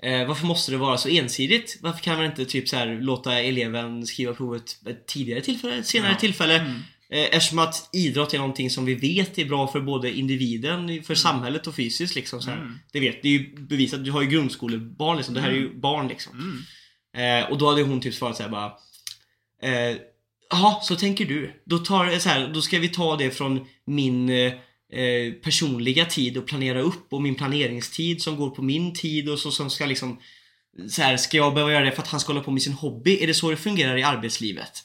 [0.03, 1.79] eh, Varför måste det vara så ensidigt?
[1.81, 5.87] Varför kan man inte typ så här låta eleven skriva provet ett tidigare tillfälle, ett
[5.87, 6.17] senare Ja.
[6.19, 6.59] tillfälle?
[6.59, 6.75] Mm.
[7.09, 11.15] Eh, eftersom att idrott är någonting som vi vet är bra för både individen, för
[11.15, 12.51] samhället och fysiskt liksom så.
[12.51, 12.79] Mm.
[12.91, 14.05] Det vet, det är ju bevisat.
[14.05, 15.35] Du har ju grundskolebarn liksom.
[15.35, 16.33] Det här är ju barn liksom.
[17.13, 17.43] Mm.
[17.43, 18.65] Eh, och då hade hon typ svarat såhär bara
[19.61, 19.97] eh,
[20.49, 21.61] Jaha, så tänker du.
[21.65, 24.53] Då, tar, eh, så här, då ska vi ta det från min eh,
[24.93, 29.39] eh, personliga tid och planera upp och min planeringstid som går på min tid och
[29.39, 30.19] så som ska liksom
[30.89, 32.73] så här, ska jag behöva göra det för att han ska hålla på med sin
[32.73, 33.23] hobby?
[33.23, 34.83] Är det så det fungerar i arbetslivet?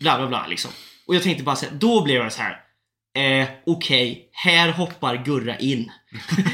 [0.00, 0.70] Bla bla bla liksom.
[1.06, 2.60] Och jag tänkte bara såhär, då blev jag så här.
[3.14, 5.92] Eh, Okej, här hoppar Gurra in.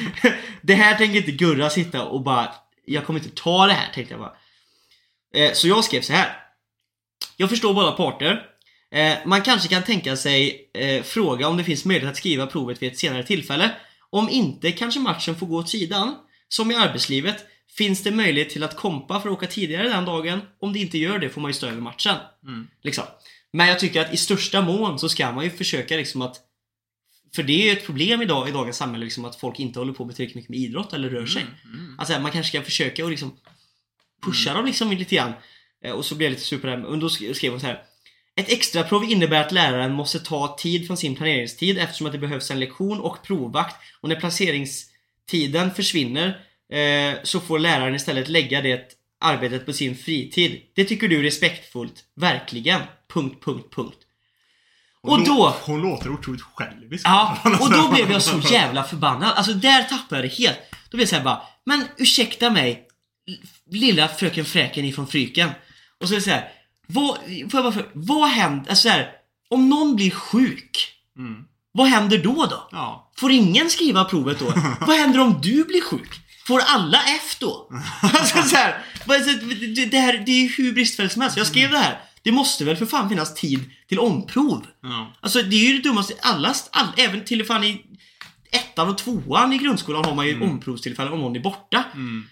[0.62, 4.14] det här tänker inte Gurra sitta och bara, jag kommer inte ta det här tänkte
[4.14, 4.36] jag bara.
[5.34, 6.45] Eh, så jag skrev så här.
[7.36, 8.42] Jag förstår båda parter.
[8.90, 12.82] Eh, man kanske kan tänka sig eh, fråga om det finns möjlighet att skriva provet
[12.82, 13.70] vid ett senare tillfälle.
[14.10, 16.14] Om inte kanske matchen får gå åt sidan.
[16.48, 17.44] Som i arbetslivet.
[17.76, 20.40] Finns det möjlighet till att kompa för att åka tidigare den dagen?
[20.60, 22.16] Om det inte gör det får man ju stå över matchen.
[22.42, 22.66] Mm.
[22.82, 23.04] Liksom.
[23.52, 26.36] Men jag tycker att i största mån så ska man ju försöka liksom att
[27.34, 29.92] För det är ju ett problem idag i dagens samhälle liksom att folk inte håller
[29.92, 31.42] på med tillräckligt mycket med idrott eller rör sig.
[31.42, 31.98] Mm.
[31.98, 33.36] Alltså man kanske ska försöka och liksom
[34.22, 35.32] pusha dem liksom lite grann.
[35.86, 36.84] Eh, Och så blir jag lite sur på det här.
[36.84, 37.82] Och då sk- skrev hon så här.
[38.36, 42.50] Ett extraprov innebär att läraren måste ta tid från sin planeringstid eftersom att det behövs
[42.50, 43.76] en lektion och provvakt.
[44.00, 46.28] Och när placeringstiden försvinner
[46.72, 48.82] eh, så får läraren istället lägga det
[49.20, 50.62] arbetet på sin fritid.
[50.74, 52.04] Det tycker du är respektfullt.
[52.16, 52.80] Verkligen.
[53.12, 53.96] Punkt, punkt, punkt.
[55.02, 55.56] Hon Och då...
[55.62, 57.06] Hon låter otroligt självisk.
[57.06, 59.32] Ja, och då blev jag så jävla förbannad.
[59.36, 60.58] Alltså där tappade jag det helt.
[60.90, 62.82] Då blev jag såhär bara, men ursäkta mig,
[63.70, 65.50] lilla fröken Fräken ifrån Fryken.
[66.02, 66.48] Och så är det såhär,
[66.86, 69.10] vad, får jag bara för, vad händer, alltså så här,
[69.50, 71.44] om någon blir sjuk, Mm.
[71.72, 72.68] vad händer då då?
[72.72, 73.12] Ja.
[73.16, 74.44] Får ingen skriva provet då?
[74.86, 76.20] vad händer om du blir sjuk?
[76.46, 77.70] Får alla F då?
[78.02, 78.84] alltså så här,
[79.90, 81.36] det, här, det är ju hur bristfälligt som helst.
[81.36, 82.00] Jag skrev det här.
[82.22, 84.66] Det måste väl för fan finnas tid till omprov?
[84.82, 85.12] ja.
[85.20, 86.14] Alltså det är ju det dummaste.
[86.22, 87.82] Alla, all, även till och fan i
[88.50, 91.84] ettan och tvåan i grundskolan har man ju omprovstillfällen om någon är borta.
[91.94, 92.26] Mm.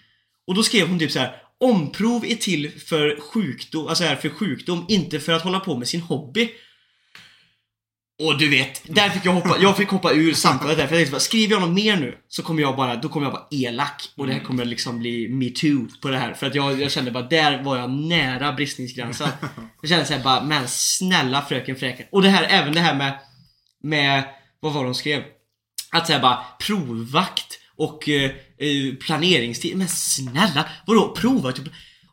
[0.47, 1.35] Och då skrev hon typ så här.
[1.63, 5.87] Omprov är till för sjukdom, alltså här för sjukdom, inte för att hålla på med
[5.87, 6.49] sin hobby.
[8.23, 10.99] Och du vet, där fick jag hoppa, jag fick hoppa ur samtalet där för jag
[10.99, 13.47] tänkte bara, skriver jag något mer nu så kommer jag bara, då kommer jag vara
[13.51, 16.33] elak och det här kommer liksom bli metoo på det här.
[16.33, 19.29] För att jag, jag kände bara, där var jag nära bristningsgränsen.
[19.81, 22.05] Jag kände såhär bara, men snälla fröken Fräken.
[22.11, 23.19] Och det här, även det här med,
[23.83, 24.23] med,
[24.59, 25.23] vad var det hon skrev?
[25.91, 29.77] Att säga bara provvakt och eh, eh, planeringstid.
[29.77, 31.61] Men snälla, vadå provvakt?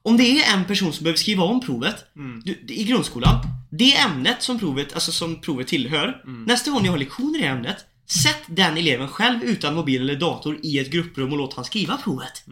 [0.03, 2.05] Om det är en person som behöver skriva om provet
[2.45, 3.39] du, i grundskolan.
[3.71, 6.23] Det ämnet som provet, alltså som provet tillhör.
[6.47, 7.77] Nästa gång ni har lektioner i ämnet.
[8.23, 11.97] Sätt den eleven själv utan mobil eller dator i ett grupprum och låt han skriva
[11.97, 12.43] provet.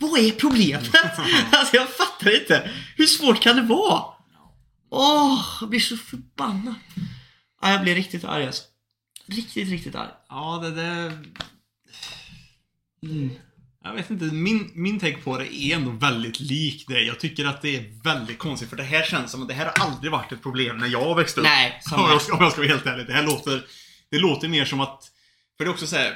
[0.00, 0.90] Vad är problemet?
[1.52, 2.70] alltså jag fattar inte.
[2.96, 4.02] Hur svårt kan det vara?
[4.90, 6.74] Åh, jag blir så förbannad.
[7.62, 8.62] Ja, jag blir riktigt arg alltså.
[9.26, 10.10] Riktigt, riktigt arg.
[10.28, 11.12] Ja, det där...
[13.10, 13.30] Mm.
[13.84, 17.06] Jag vet inte, min, min take på det är ändå väldigt lik dig.
[17.06, 19.64] Jag tycker att det är väldigt konstigt, för det här känns som att det här
[19.64, 21.46] har aldrig varit ett problem när jag växte upp.
[21.46, 23.06] Nej, om jag, ska, om jag ska vara helt ärlig.
[23.06, 23.64] Det här låter,
[24.10, 25.10] det låter mer som att...
[25.56, 26.14] För det är också så här,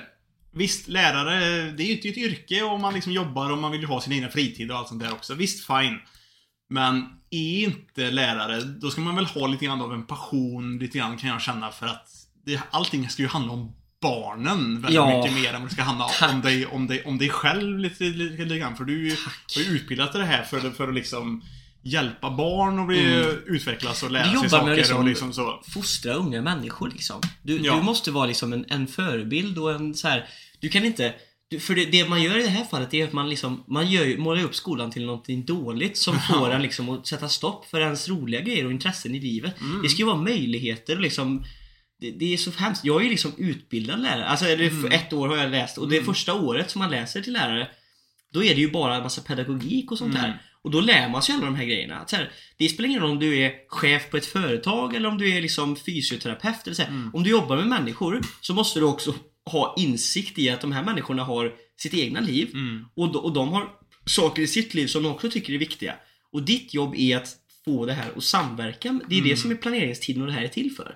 [0.53, 3.81] Visst, lärare, det är ju ett, ett yrke och man liksom jobbar och man vill
[3.81, 5.35] ju ha sin egna fritid och allt sånt där också.
[5.35, 5.99] Visst, fine.
[6.71, 10.99] Men är inte lärare, då ska man väl ha lite grann av en passion, lite
[10.99, 12.09] grann kan jag känna för att
[12.45, 15.19] det, allting ska ju handla om barnen väldigt Ja.
[15.23, 16.33] mycket mer än vad det ska handla Tack.
[16.35, 18.77] om dig, om, dig, om dig själv lite, lite, lite grann.
[18.77, 19.53] För du Tack.
[19.57, 21.43] har ju utbildat dig det här för, för att liksom
[21.83, 25.33] hjälpa barn att bli, utvecklas och lära Du sig jobbar saker med liksom- och liksom
[25.33, 25.63] så.
[25.75, 27.21] Fostra unga människor liksom.
[27.43, 27.75] Du, Ja.
[27.77, 30.29] du måste vara liksom en, en förebild och en så här.
[30.61, 31.15] Du kan inte...
[31.51, 33.91] Du, för det, det man gör i det här fallet är att man liksom, man
[33.91, 37.81] gör, målar upp skolan till någonting dåligt som får en liksom att sätta stopp för
[37.81, 39.61] ens roliga grejer och intressen i livet.
[39.61, 39.83] Mm.
[39.83, 41.45] Det ska ju vara möjligheter och liksom
[42.01, 42.85] det, det är så hemskt.
[42.85, 44.27] Jag är ju liksom utbildad lärare.
[44.27, 44.93] Alltså Mm.
[44.93, 47.69] ett år har jag läst och det första året som man läser till lärare
[48.33, 50.23] Då är det ju bara en massa pedagogik och sånt Mm.
[50.31, 50.43] där.
[50.63, 52.05] Och då lär man sig alla de här grejerna.
[52.07, 55.19] Så här, det spelar ingen roll om du är chef på ett företag eller om
[55.19, 56.67] du är liksom fysioterapeut.
[56.67, 56.83] Eller så.
[56.83, 57.11] Mm.
[57.15, 60.85] Om du jobbar med människor så måste du också ha insikt i att de här
[60.85, 62.51] människorna har sitt egna liv.
[62.53, 62.85] Mm.
[62.97, 63.69] Och, de, och de har
[64.07, 65.95] saker i sitt liv som de också tycker är viktiga.
[66.33, 69.01] Och ditt jobb är att få det här att samverka.
[69.09, 70.95] Det är det som är planeringstiden och det här är till för.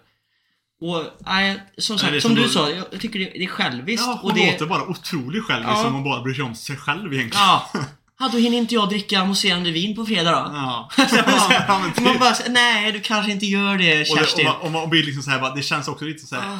[0.83, 3.49] Och nej, som det sagt, som som du då- sa, jag tycker det, det är
[3.49, 4.05] självisst.
[4.07, 5.83] Ja, och hon det, låter bara otroligt självisk Ja.
[5.83, 7.47] som hon bara bryr sig om sig själv egentligen.
[7.47, 7.71] Ja.
[8.21, 10.51] ja, då hinner inte jag dricka mousserande vin på fredag då.
[10.53, 10.91] Ja.
[11.69, 12.05] ja, men typ.
[12.05, 14.45] man bara, så- nej du kanske inte gör det Och, det, och, Kerstin.
[14.45, 16.43] man, och man blir liksom så här, bara, det känns också lite så här.
[16.55, 16.59] Ah.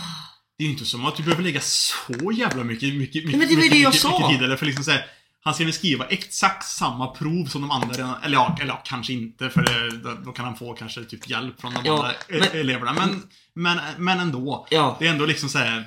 [0.59, 3.49] Det är ju inte som att du behöver lägga så jävla mycket, mycket, mycket, men
[3.49, 4.19] det mycket, det jag mycket, sa.
[4.19, 4.43] mycket tid.
[4.43, 5.05] Eller för liksom så här,
[5.45, 8.83] han ska väl skriva exakt samma prov som de andra redan, eller ja, eller ja,
[8.85, 12.15] kanske inte för då, kan han få kanske typ hjälp från de Ja, andra e-
[12.29, 12.93] men- eleverna.
[12.93, 13.23] Men,
[13.55, 14.67] men, men ändå.
[14.71, 14.97] Ja.
[15.01, 15.79] Det är ändå liksom så här.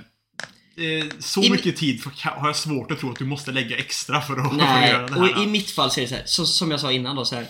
[0.78, 4.22] Eh, så I- mycket tid har jag svårt att tro att du måste lägga extra
[4.22, 5.44] för att, för att Nej, göra det och här.
[5.44, 7.36] i mitt fall så är det så här, så, som jag sa innan då så
[7.36, 7.48] här.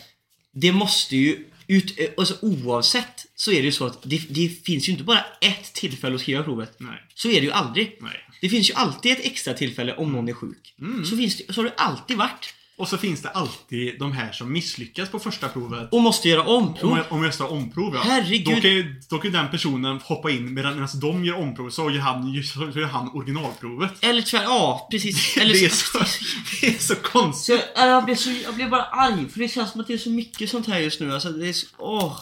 [0.53, 4.49] Det måste ju, ut, eh, alltså oavsett så är det ju så att det, det
[4.65, 6.75] finns ju inte bara ett tillfälle att skriva provet.
[6.77, 7.03] Nej.
[7.15, 7.97] Så är det ju aldrig.
[8.01, 8.24] Nej.
[8.45, 10.75] Det finns ju alltid ett extra tillfälle om någon är sjuk.
[10.81, 11.05] Mm.
[11.05, 12.53] Så, finns det, så har det alltid varit.
[12.77, 15.89] Och så finns det alltid de här som misslyckas på första provet.
[15.91, 16.91] Och måste göra omprov.
[16.91, 18.01] Om om jag ska omprov ja.
[18.03, 18.55] Herregud.
[18.55, 21.69] Då kan, ju, då kan ju den personen hoppa in medan, medan de gör omprov
[21.69, 23.91] så gör han, så gör han originalprovet.
[24.01, 25.37] Eller tvär, ja precis.
[25.41, 25.97] Eller det, är så,
[26.61, 27.61] det är så Så konstigt.
[27.75, 29.97] jag, jag, blev så, jag blev bara arg för det känns som att det är
[29.97, 31.13] så mycket sånt här just nu.
[31.13, 32.17] Alltså, det är så, åh.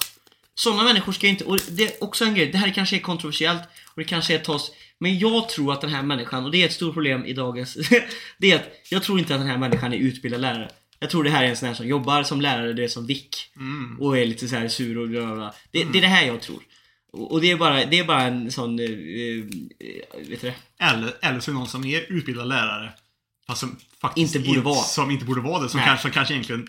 [0.56, 1.44] Sådana människor ska inte...
[1.44, 4.40] Och det är också en grej, det här kanske är kontroversiellt och det kanske är
[4.40, 4.72] tas...
[5.04, 7.78] Men jag tror att den här människan, och det är ett stort problem i dagens...
[8.38, 10.70] det är att jag tror inte att den här människan är utbildad lärare.
[11.00, 13.06] Jag tror det här är en sån här som jobbar som lärare, det är som
[13.06, 13.36] vick.
[13.56, 13.98] Mm.
[14.00, 15.54] Och är lite så här sur och bla bla, bla.
[15.72, 16.60] Det, det är det här jag tror.
[17.12, 18.80] Och det är bara, det är bara en sån...
[18.80, 20.56] eh, eh, vet du det?
[20.80, 22.92] Eller, eller så det någon som är utbildad lärare.
[23.48, 24.84] Fast som faktiskt Inte borde vara.
[24.84, 25.70] Som inte borde vara det.
[25.70, 25.88] Som Nej.
[25.88, 26.68] kanske, som kanske egentligen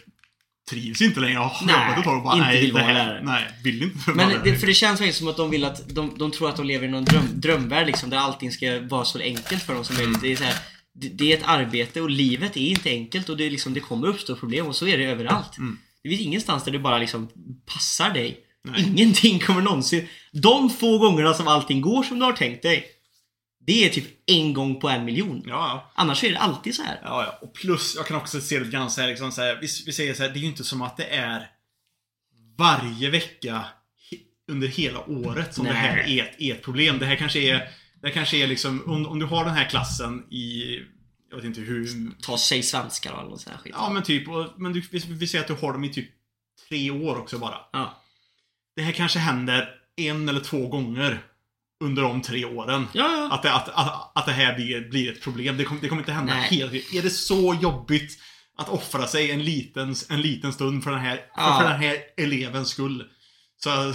[0.71, 1.39] trivs inte längre.
[1.39, 3.23] Har Nej, och bara, inte nej, vill vara lärare.
[3.25, 6.15] Nej, vill inte Men det, för det känns faktiskt som att de vill att de,
[6.19, 9.19] de tror att de lever i någon dröm, drömvärld liksom, där allting ska vara så
[9.19, 10.21] enkelt för dem som möjligt.
[10.21, 10.55] Det är, så här,
[10.95, 13.81] det, det är ett arbete och livet är inte enkelt och det, är liksom, det
[13.81, 15.59] kommer uppstå problem och så är det överallt.
[15.59, 15.79] Mm.
[16.03, 17.29] Det finns ingenstans där det bara liksom
[17.67, 18.41] passar dig.
[18.65, 18.85] Nej.
[18.89, 20.09] Ingenting kommer någonsin...
[20.33, 22.85] De få gångerna som allting går som du har tänkt dig.
[23.67, 25.43] Det är typ en gång på en miljon.
[25.47, 25.93] Ja, ja.
[25.95, 27.01] Annars är det alltid så här.
[27.03, 27.39] Ja, ja.
[27.47, 29.93] Och plus, jag kan också se det lite så här, liksom så här vi, vi
[29.93, 31.51] säger så här, det är ju inte som att det är
[32.59, 33.65] varje vecka
[34.49, 36.19] under hela året som det här Nej.
[36.19, 36.99] är ett, är ett problem.
[36.99, 37.69] Det här kanske är,
[38.03, 40.79] det kanske är liksom, om, om du har den här klassen i,
[41.31, 43.73] jag vet inte hur, Ta sig svenskar och all sån här skit.
[43.77, 46.11] ja men typ, och, men du, vi, vi säger att du har dem i typ
[46.69, 47.59] tre år också bara.
[47.73, 48.03] Ja.
[48.77, 51.23] Det här kanske händer en eller två gånger
[51.85, 52.89] under de tre åren.
[52.93, 53.29] Ja, ja.
[53.35, 55.57] Att det, att, att, att det här blir, blir ett problem.
[55.57, 56.49] Det kommer, det kommer inte hända Nej.
[56.49, 56.75] tiden.
[56.75, 58.19] Är det så jobbigt
[58.59, 61.59] att offra sig en liten, en liten stund för den här, Ja.
[61.61, 63.05] för, den här elevens skull?
[63.57, 63.95] Så,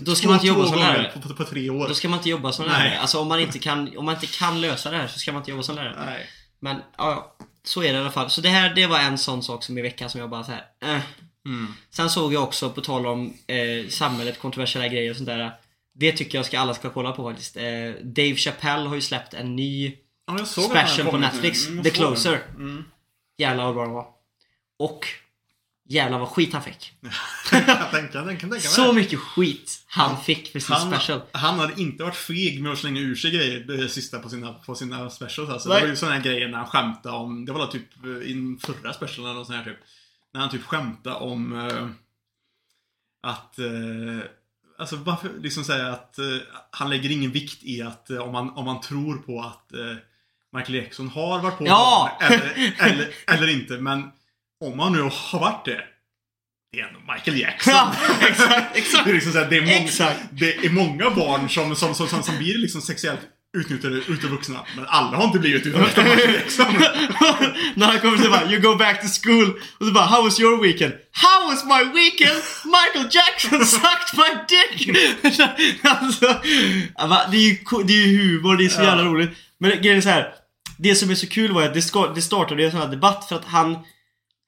[0.00, 1.10] Då ska man inte jobba som lärare.
[1.14, 1.88] På, på, på tre år.
[1.88, 2.78] Då ska man inte jobba som Nej.
[2.78, 3.00] lärare.
[3.00, 5.40] Alltså om man, inte kan, om man inte kan lösa det här så ska man
[5.40, 6.04] inte jobba som lärare.
[6.06, 6.26] Nej.
[6.60, 8.30] Men ja, så är det i alla fall.
[8.30, 10.52] Så det här det var en sån sak som i veckan som jag bara så
[10.52, 10.64] här.
[10.82, 11.00] Eh.
[11.46, 11.74] Mm.
[11.90, 15.52] Sen såg jag också, på tal om eh, samhället, kontroversiella grejer och sånt där.
[16.00, 17.56] Det tycker jag ska alla ska kolla på faktiskt.
[17.56, 17.62] Eh,
[18.02, 21.18] Dave Chappelle har ju släppt en ny Ja, han special på.
[21.18, 21.68] Netflix.
[21.68, 21.90] Mm, The.
[21.90, 22.42] Closer.
[22.56, 22.84] Mm.
[23.38, 24.06] Jävlar vad bra den var.
[24.78, 25.06] Och
[25.88, 26.92] jävlar vad skit han fick.
[27.52, 31.20] jag tänker, jag tänker, tänker Så mycket skit han fick för sin han, special.
[31.32, 34.52] han hade inte varit feg med att slänga ur sig grejer det sista på sina,
[34.52, 35.50] på sina specials.
[35.50, 35.68] Alltså.
[35.68, 38.30] Det var ju sådana här grejer när han skämtade om, det var väl typ eh,
[38.30, 39.78] i den förra specialen eller sånt här typ.
[40.32, 41.88] När han typ skämtade om eh,
[43.22, 44.30] att eh,
[44.80, 46.24] Alltså varför liksom säga att eh,
[46.70, 49.96] han lägger ingen vikt i att eh, om, man, om man tror på att eh,
[50.56, 52.18] Michael Jackson har varit på Ja!
[52.20, 53.72] eller, eller, eller inte.
[53.72, 54.10] Men
[54.64, 55.84] om han nu har varit det.
[56.72, 57.72] Det är ändå Michael Jackson.
[57.72, 59.04] Ja, exakt, exakt.
[59.04, 60.20] Det är, liksom så här, det, är många, Exakt.
[60.30, 63.20] det är många barn som, som, som, som, som blir liksom sexuellt
[63.58, 64.66] utnyttjade utav vuxna.
[64.76, 66.08] Men alla har inte blivit utnyttjade.
[67.74, 70.40] När han kommer till bara You go back to school och så bara How was
[70.40, 70.92] your weekend?
[71.12, 72.42] How was my weekend?
[72.64, 74.96] Michael Jackson sucked my dick!
[75.82, 76.26] alltså,
[77.30, 79.30] det, är ju, det är humor, det är så jävla roligt.
[79.58, 80.34] Men grejen är så här.
[80.78, 83.28] Det som är så kul var att det, ska, det startade en sån här debatt
[83.28, 83.78] för att han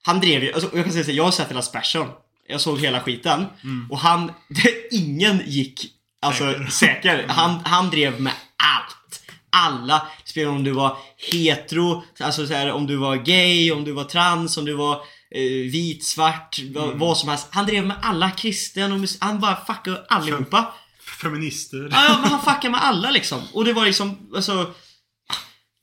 [0.03, 2.13] Han drev ju, alltså, jag kan säga så här, jag har sett hela specialen.
[2.47, 3.45] Jag såg hela skiten.
[3.89, 4.31] Och han,
[4.91, 7.25] ingen gick alltså Säker.
[7.27, 9.21] Han, han drev med allt.
[9.55, 10.07] Alla.
[10.25, 10.97] Spelade om du var
[11.31, 14.93] hetero, alltså så här, om du var gay, om du var trans, om du var
[15.35, 17.47] eh, vit, svart, vad- vad som helst.
[17.51, 20.73] Han drev med alla kristen och mus- han bara fuckade allihopa.
[21.21, 21.89] Feminister.
[21.91, 23.41] Ja, ja, men han fuckade med alla liksom.
[23.53, 24.73] Och det var liksom, alltså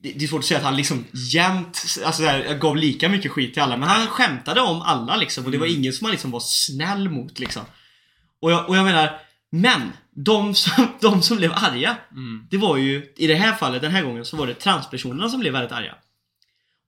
[0.03, 3.31] det, det är svårt att säga att han liksom jämt, alltså där, gav lika mycket
[3.31, 3.77] skit till alla.
[3.77, 5.45] Men han skämtade om alla liksom.
[5.45, 7.63] Och det var ingen som han liksom var snäll mot liksom.
[8.41, 9.19] Och jag, och jag menar,
[9.51, 11.97] men de som, de som blev arga.
[12.11, 12.47] Mm.
[12.49, 15.39] Det var ju, i det här fallet, den här gången, så var det transpersonerna som
[15.39, 15.95] blev väldigt arga.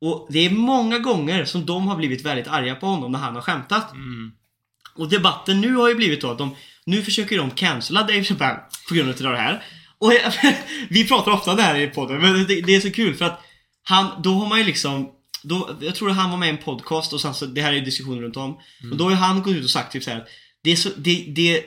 [0.01, 3.35] Och det är många gånger som de har blivit väldigt arga på honom när han
[3.35, 3.91] har skämtat.
[3.91, 4.31] Mm.
[4.95, 6.55] Och debatten nu har ju blivit då att de,
[6.85, 8.59] nu försöker de cancella Dave Chappelle
[8.89, 9.63] på grund av det här.
[9.97, 10.11] Och
[10.89, 13.25] vi pratar ofta om det här i podden, men det, det är så kul för
[13.25, 13.41] att
[13.83, 15.09] han, då har man ju liksom
[15.43, 17.69] då, jag tror att han var med i en podcast och sen så, det här
[17.69, 18.57] är ju diskussioner runt om.
[18.91, 20.25] Och då har han gått ut och sagt typ så här.
[20.63, 21.63] Det är så, det, det,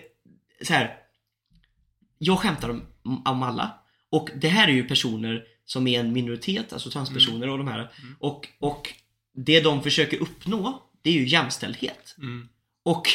[0.62, 0.90] så här.
[2.18, 2.82] Jag skämtar om,
[3.24, 3.78] om alla.
[4.10, 7.90] Och det här är ju personer som är en minoritet, alltså transpersoner och de här.
[8.18, 8.92] Och, och
[9.34, 12.14] det de försöker uppnå, det är ju jämställdhet.
[12.18, 12.48] Mm.
[12.84, 13.08] Och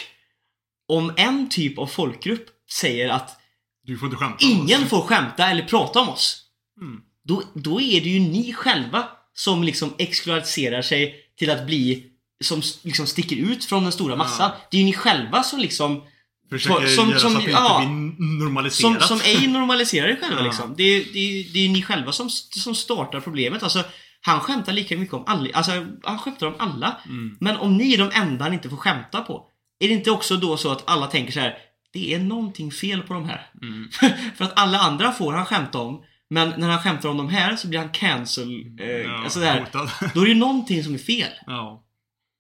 [0.88, 3.42] om en typ av folkgrupp säger att
[3.84, 6.46] Du får inte skämta ingen får skämta eller prata om oss.
[6.82, 7.02] Mm.
[7.24, 12.12] Då, då är det ju ni själva som liksom exklusiserar sig till att bli
[12.44, 14.52] som liksom sticker ut från den stora massan.
[14.72, 16.04] Det är ju ni själva som liksom
[16.52, 17.84] Försöker som- göra som- så att det ja.
[17.84, 19.04] inte blir som, normaliserat.
[19.08, 20.44] som ej normaliserar er själva Ja.
[20.46, 20.74] liksom.
[20.78, 23.64] Det, är- det, är- det är ni själva som, som startar problemet.
[23.64, 23.84] Alltså,
[24.22, 25.50] han skämtar lika mycket om alla.
[25.54, 25.72] Alltså,
[26.04, 26.98] han skämtar om alla.
[27.06, 27.38] Mm.
[27.40, 29.48] Men om ni är de enda han inte får skämta på.
[29.80, 31.58] Är det inte också då så att alla tänker så här.
[31.94, 33.50] Det är någonting fel på de här.
[33.62, 33.90] Mm.
[34.38, 36.04] För att alla andra får han skämta om.
[36.30, 38.52] Men när han skämtar om de här så blir han cancel.
[38.80, 39.90] Eh, Ja, alltså det hotad.
[40.14, 41.30] då är det ju någonting som är fel.
[41.46, 41.84] ja.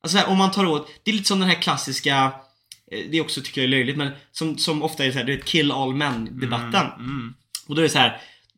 [0.03, 2.31] Alltså här, om man tar åt, det är lite som den här klassiska
[2.91, 5.35] det är också tycker jag är löjligt men som, som ofta är så här, du
[5.35, 6.85] vet kill all men debatten.
[6.85, 7.09] Mm.
[7.09, 7.33] Mm.
[7.67, 8.17] Och då är det så här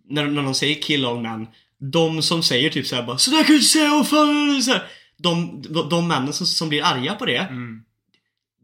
[0.10, 1.48] när, när de säger kill all men
[1.92, 4.56] De som säger typ så här bara sådär kan du inte säga, vad fan är
[4.56, 4.84] det?" så här,
[5.18, 7.84] de, de, de männen som, som blir arga på det Mm.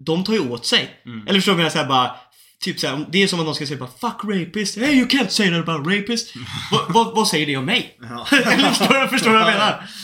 [0.01, 1.01] De tar ju åt sig.
[1.05, 1.27] Mm.
[1.27, 2.15] Eller förstår du vad jag säger bara
[2.61, 5.29] Typ såhär, det är som att någon ska säga bara 'Fuck rapist' Hey you can't
[5.29, 6.37] say that about rapist'
[6.71, 7.97] vad, vad, vad säger det om mig?
[8.01, 8.27] Ja.
[8.37, 9.89] Eller förstår du, vad jag menar?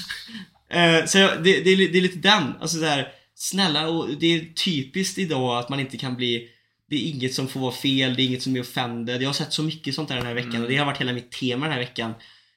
[0.70, 4.28] Eh, så jag, det, det, det är lite den, alltså så här, snälla och det
[4.36, 6.50] är typiskt idag att man inte kan bli
[6.90, 9.22] det är inget som får vara fel, det är inget som är offended.
[9.22, 11.14] Jag har sett så mycket sånt där den här veckan och det har varit hela
[11.14, 12.14] mitt tema den här veckan.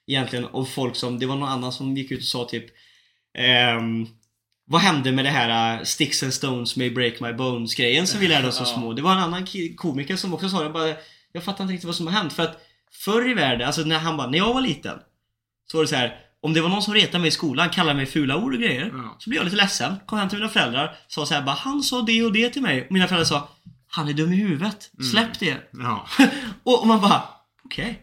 [0.07, 2.65] Egentligen av folk som, det var någon annan som gick ut och sa typ
[3.37, 4.07] ehm,
[4.65, 8.19] Vad hände med det här uh, Sticks and Stones may break my bones grejen som
[8.19, 8.73] vi lärde oss som Ja.
[8.73, 8.93] små?
[8.93, 10.95] Det var en annan komiker som också sa det bara
[11.31, 13.99] Jag fattar inte riktigt vad som har hänt för att Förr i världen, alltså när
[13.99, 14.99] han bara, när jag var liten
[15.71, 17.95] Så var det så här om det var någon som retade mig i skolan, kallade
[17.95, 19.15] mig fula ord och grejer Ja.
[19.19, 21.83] Så blev jag lite ledsen, kom hem till mina föräldrar Sa så här bara, han
[21.83, 23.49] sa det och det till mig och mina föräldrar sa
[23.91, 26.07] Han är dum i huvudet, släpp det Ja.
[26.63, 27.23] och, och man bara,
[27.65, 28.01] okej.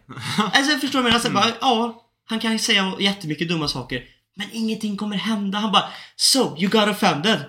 [0.53, 4.03] Alltså jag förstår mig, alltså, bara, ja, han kan säga jättemycket dumma saker.
[4.37, 5.59] Men ingenting kommer hända.
[5.59, 5.85] Han bara,
[6.17, 7.41] so you got offended.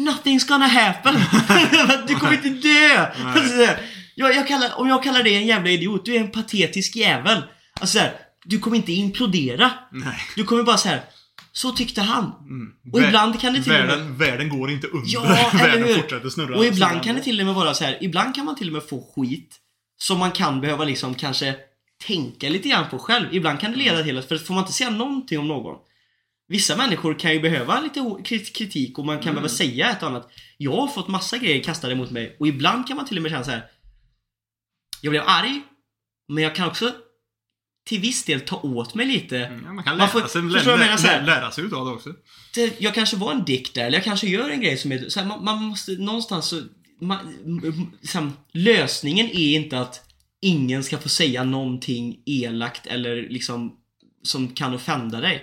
[0.00, 1.14] Nothing's gonna happen.
[2.06, 3.06] du kommer inte dö.
[3.24, 3.68] Alltså,
[4.14, 7.42] jag, jag kallar, om jag kallar dig en jävla idiot, du är en patetisk jävel.
[7.80, 8.12] Alltså så här,
[8.44, 9.70] du kommer inte implodera.
[9.92, 10.18] Nej.
[10.36, 11.04] Du kommer bara så här.
[11.52, 12.24] så tyckte han.
[12.24, 12.72] Mm.
[12.92, 15.08] Och ibland kan det till och med- världen, världen går inte under.
[15.12, 15.94] Ja, eller världen hur?
[15.94, 16.56] fortsätter snurra.
[16.58, 17.98] Och ibland kan det till och med vara så här.
[18.00, 19.56] ibland kan man till och med få skit
[19.96, 21.56] som man kan behöva liksom kanske
[22.06, 23.26] tänka lite grann på själv.
[23.32, 25.76] Ibland kan det leda till att, för får man inte säga någonting om någon
[26.48, 28.16] Vissa människor kan ju behöva lite
[28.54, 30.30] kritik och man kan behöva säga ett och annat.
[30.56, 33.32] Jag har fått massa grejer kastade mot mig och ibland kan man till och med
[33.32, 33.64] känna så här.
[35.00, 35.62] Jag blev arg,
[36.28, 36.92] men jag kan också
[37.84, 39.36] till viss del ta åt mig lite.
[39.36, 41.06] Ja, man kan Man lära får- sig, förstår lä, du vad jag lä, menar så
[41.06, 41.20] här?
[41.20, 42.10] lä, lära sig utav det också.
[42.54, 45.08] Det, jag kanske var en dick där, eller jag kanske gör en grej som är...
[45.08, 46.62] Så här, man, man måste någonstans så...
[47.00, 47.18] Man,
[48.14, 50.00] här, lösningen är inte att
[50.42, 53.72] ingen ska få säga någonting elakt eller liksom
[54.22, 55.42] som kan offenda dig.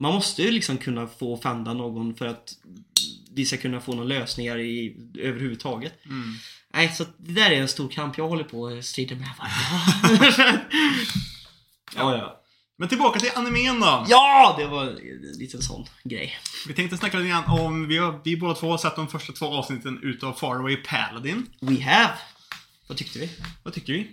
[0.00, 2.52] Man måste ju liksom kunna få offenda någon för att
[3.34, 6.04] vi ska kunna få några lösningar i, överhuvudtaget.
[6.04, 6.34] Mm.
[6.74, 10.60] Nej, så det där är en stor kamp jag håller på och strider med varje.
[11.94, 12.42] ja, ja.
[12.78, 14.04] Men tillbaka till animen då.
[14.08, 14.94] Ja, det var en
[15.38, 16.38] liten sån grej.
[16.68, 19.32] Vi tänkte snacka lite grann om, vi har vi båda två har sett de första
[19.32, 21.46] två avsnitten utav Faraway Paladin.
[21.60, 22.12] We have.
[22.86, 23.30] Vad tyckte vi?
[23.62, 24.10] Vad tycker vi?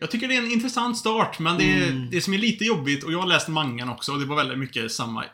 [0.00, 2.10] Jag tycker det är en intressant start, men det, Mm.
[2.10, 4.58] det som är lite jobbigt, och jag har läst mangan också, och det var väldigt
[4.58, 5.24] mycket samma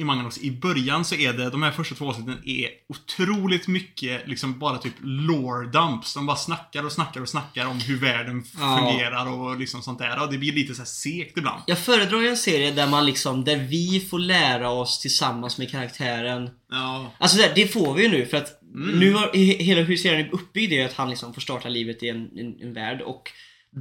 [0.00, 0.40] i mangan också.
[0.40, 4.78] I början så är det, de här första två avsnitten är otroligt mycket liksom bara
[4.78, 6.14] typ lore dumps.
[6.14, 8.78] De bara snackar och snackar och snackar om hur världen Ja.
[8.78, 10.22] fungerar och liksom sånt där.
[10.22, 11.62] Och det blir lite så här segt ibland.
[11.66, 15.70] Jag föredrar ju en serie där man liksom, där vi får lära oss tillsammans med
[15.70, 16.50] karaktären.
[16.70, 17.12] Ja.
[17.18, 18.98] Alltså det, det får vi ju nu för att Mm.
[18.98, 22.02] nu har, he- hela hur serien är uppbyggd är att han liksom får starta livet
[22.02, 23.30] i en, en, en värld och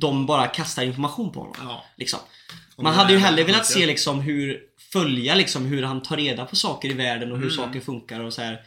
[0.01, 1.55] de bara kastar information på honom.
[1.59, 1.85] Ja.
[1.97, 2.19] Liksom.
[2.75, 4.57] Om Man hade ju hellre velat se liksom hur,
[4.91, 7.55] följa liksom hur han tar reda på saker i världen och hur Mm.
[7.57, 8.59] saker funkar och så här.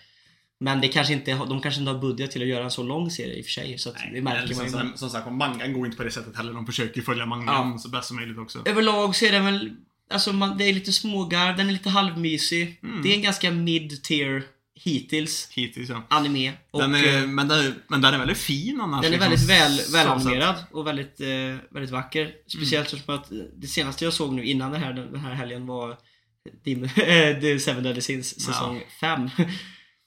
[0.61, 3.11] Men det kanske inte, de kanske inte har budget till att göra en så lång
[3.11, 3.79] serie i och för sig.
[3.79, 4.97] Så Nej, det märker man ju.
[4.97, 6.53] som, sagt, mangan går inte på det sättet heller.
[6.53, 7.79] De försöker följa mangan Ja.
[7.79, 8.63] så bäst som möjligt också.
[8.65, 9.71] överlag så är den väl,
[10.11, 12.81] alltså man, det är lite smågarv, den är lite halvmysig.
[12.83, 13.03] Mm.
[13.03, 14.43] Det är en ganska mid-tier
[14.75, 16.03] hittills Hittills ja.
[16.09, 16.53] anime.
[16.71, 19.03] Och, Den eh, är, men, den, men den är väldigt fin annars.
[19.03, 21.29] den är liksom, väldigt väl, välanimerad och väldigt, eh,
[21.71, 22.33] väldigt vacker.
[22.47, 23.05] Speciellt Mm.
[23.05, 25.97] som att det senaste jag såg nu innan det här, den här helgen var
[26.97, 29.31] Eh, The Seven Deadly Sins säsong 5.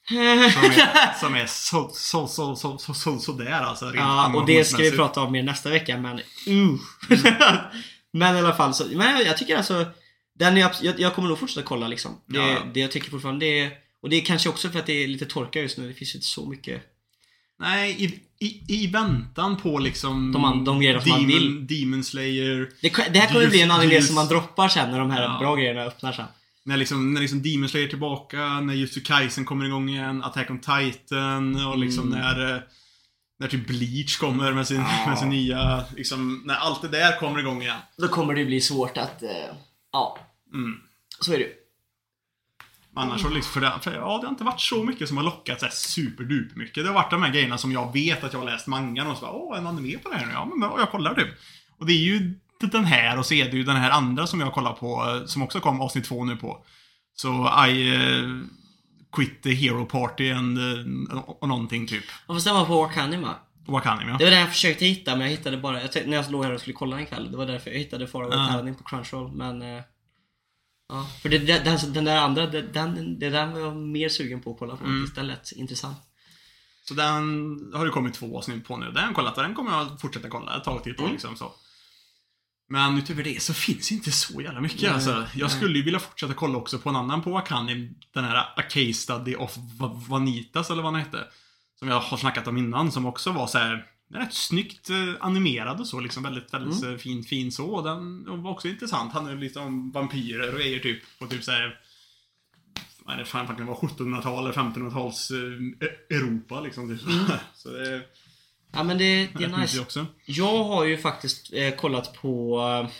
[0.08, 3.84] Som är, som är så, så, så, så, så, så, så där alltså.
[3.84, 6.18] Rent Ja, och det ska vi prata om mer nästa vecka men
[6.48, 6.80] uh.
[8.12, 9.86] Men i alla fall så, men jag tycker alltså
[10.38, 12.22] den är, jag, jag kommer nog fortsätta kolla liksom.
[12.26, 12.58] Det, Ja.
[12.74, 13.70] det jag tycker fortfarande det är,
[14.02, 15.88] och det är kanske också för att det är lite torka just nu.
[15.88, 16.82] Det finns inte så mycket.
[17.58, 20.32] Nej, i, i, i väntan på liksom...
[20.32, 21.66] De de grejerna som man vill.
[21.66, 22.68] Demon Slayer.
[22.82, 25.10] Det, det här kommer Just- bli en anime just- som man droppar sen när de
[25.10, 25.36] här Ja.
[25.40, 26.24] bra grejerna öppnar sen.
[26.64, 30.50] När liksom, när liksom Demon Slayer är tillbaka, när Jutsu Kaisen kommer igång igen, Attack
[30.50, 32.18] on Titan och liksom Mm.
[32.20, 32.54] när...
[32.54, 32.60] eh,
[33.38, 35.04] När typ Bleach kommer med sin, Ja.
[35.08, 35.84] med sin nya...
[35.96, 37.76] Liksom, när allt det där kommer igång igen.
[37.98, 39.28] Då kommer det bli svårt att, eh,
[39.92, 40.18] ja,
[40.54, 40.74] Mm.
[41.20, 41.50] så är det ju.
[42.96, 45.24] Annars så liksom, för det, för ja, det har inte varit så mycket som har
[45.24, 46.84] lockat så här superduper mycket.
[46.84, 49.16] Det har varit de här grejerna som jag vet att jag har läst mangan och
[49.16, 50.32] så bara, åh, en anime på det här nu.
[50.32, 51.28] Ja, men bra, jag kollar typ.
[51.78, 54.40] Och det är ju den här och så är det ju den här andra som
[54.40, 56.64] jag kollar på, eh, som också kom avsnitt två nu på.
[57.14, 58.44] Så I uh,
[59.12, 62.04] quit the hero party and, eh, och någonting typ.
[62.26, 63.34] Man får stämma på Wakanima.
[63.66, 64.16] Wakanim ja.
[64.18, 66.52] Det var det jag försökte hitta men jag hittade bara, jag när jag låg här
[66.52, 68.48] och skulle kolla en kväll, det var därför jag hittade Faraway Ja.
[68.50, 69.82] Paladin på Crunchyroll men eh,
[70.88, 74.08] Ja, för det, det, den, den där andra, det- den, det där var jag mer
[74.08, 75.10] sugen på att kolla på Mm.
[75.14, 75.98] Den lät intressant.
[76.84, 77.22] Så den
[77.74, 78.86] har det kommit två avsnitt på nu.
[78.86, 81.12] Den har jag kollat och den kommer jag fortsätta kolla ett tag till Mm.
[81.12, 81.52] liksom så.
[82.68, 85.10] Men utöver det så finns inte så jävla mycket Nej, alltså.
[85.34, 85.56] Jag nej.
[85.56, 87.90] skulle ju vilja fortsätta kolla också på en annan på Wakani.
[88.14, 91.24] Den här A Case Study of Va- Vanitas eller vad den hette.
[91.78, 95.80] Som jag har snackat om innan som också var så här rätt snyggt eh, animerad
[95.80, 96.22] och så liksom.
[96.22, 96.94] Väldigt, väldigt Mm.
[96.94, 97.82] eh, fin, fin så.
[97.82, 99.12] Den var också intressant.
[99.12, 101.02] Han är lite om vampyrer och grejer typ.
[101.18, 101.80] På typ så här
[102.98, 106.98] vad är det fan, kan vara 1700-tal eller 1500-tals eh, Europa liksom.
[106.98, 107.08] Typ.
[107.54, 108.06] Så det är
[108.72, 109.80] Ja men det, det är nice.
[109.80, 110.06] också.
[110.24, 112.90] Jag har ju faktiskt eh, kollat på eh,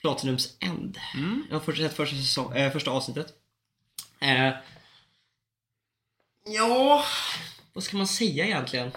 [0.00, 0.98] Platinums End.
[1.14, 1.44] Mm.
[1.48, 3.26] Jag har först sett första, säsong, eh, första avsnittet.
[6.44, 7.04] Ja,
[7.72, 8.90] vad ska man säga egentligen?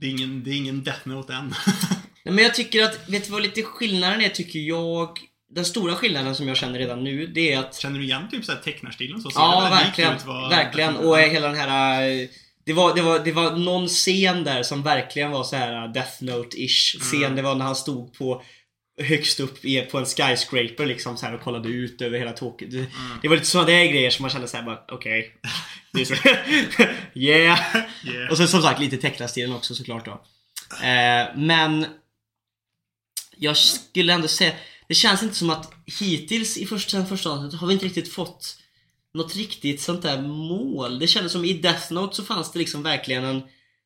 [0.00, 1.48] Det är ingen, det är ingen Death Note än.
[2.24, 5.08] Nej, men jag tycker att, vet du vad lite skillnaden är tycker jag?
[5.54, 8.44] Den stora skillnaden som jag känner redan nu, det är att Känner du igen typ
[8.44, 9.30] såhär tecknarstilen så?
[9.30, 10.12] Ser Ja, verkligen.
[10.26, 10.96] vad- Verkligen.
[10.96, 12.02] Och hela den här...
[12.22, 12.28] eh,
[12.66, 15.92] Det var, det, var, det var någon scen där som verkligen var så här eh,
[15.92, 17.22] Death Note-ish scen.
[17.22, 17.36] Mm.
[17.36, 18.42] Det var när han stod på
[19.02, 22.68] högst upp på en skyscraper liksom så här och kollade ut över hela Tokyo.
[22.70, 22.88] Det, Mm.
[23.22, 25.34] det var lite sådana där grejer som man kände såhär bara okej.
[26.06, 26.14] Så-
[27.14, 27.76] yeah.
[28.04, 28.30] Yeah.
[28.30, 30.10] Och sen som sagt lite tecknarstilen också såklart då.
[30.86, 31.86] Eh, men
[33.36, 34.52] jag skulle ändå säga,
[34.88, 38.12] det känns inte som att hittills i första, sen första avsnittet har vi inte riktigt
[38.12, 38.56] fått
[39.14, 40.98] något riktigt sånt där mål.
[40.98, 43.42] Det kändes som i Death Note så fanns det liksom verkligen en,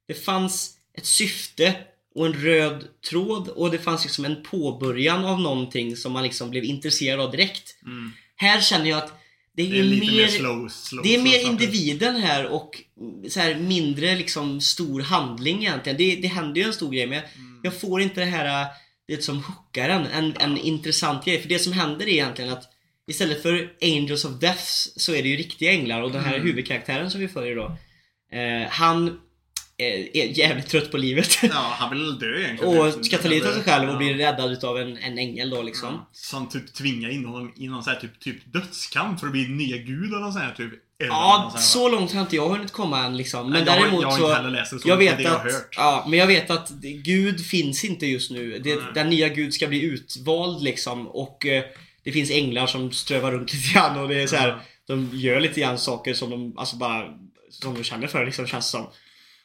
[0.08, 1.74] det fanns ett syfte
[2.18, 6.50] och en röd tråd och det fanns liksom en påbörjan av någonting som man liksom
[6.50, 7.76] blev intresserad av direkt.
[7.84, 8.12] Mm.
[8.36, 9.12] Här känner jag att
[9.56, 12.82] det är, Det är lite mer, mer slow, slow det är mer individen här och
[13.28, 15.98] så här mindre liksom stor handling egentligen.
[15.98, 17.60] Det, det händer ju en stor grej men Mm.
[17.62, 18.66] jag får inte det här
[19.08, 21.40] det som hookar en, en, en intressant grej.
[21.40, 22.64] För det som händer är egentligen att
[23.06, 26.46] istället för Angels of Deaths så är det ju riktiga änglar och den här Mm.
[26.46, 27.76] huvudkaraktären som vi följer då.
[28.38, 29.20] Eh, han
[29.78, 31.38] är jävligt trött på livet.
[31.42, 32.80] Ja, han vill dö egentligen.
[32.80, 35.62] och ska ta livet av sig själv och bli räddad utav en, en ängel då
[35.62, 35.88] liksom.
[35.94, 39.32] Ja, som typ tvingar in honom i någon sån här typ, typ dödskamp för att
[39.32, 40.72] bli nya gud eller någon sån här typ.
[40.98, 43.50] Ja, här, så långt har inte jag hunnit komma än liksom.
[43.50, 44.24] Men jag har- däremot jag har så...
[44.24, 45.74] inte heller läst det så, jag vet det jag har att, hört.
[45.76, 46.70] ja, men jag vet att
[47.04, 48.58] Gud finns inte just nu.
[48.58, 51.64] Det, den nya Gud ska bli utvald liksom och eh,
[52.04, 54.58] det finns änglar som strövar runt lite grann och det är så här.
[54.86, 57.04] De gör lite grann saker som de, alltså bara,
[57.50, 58.86] som de känner för liksom känns som.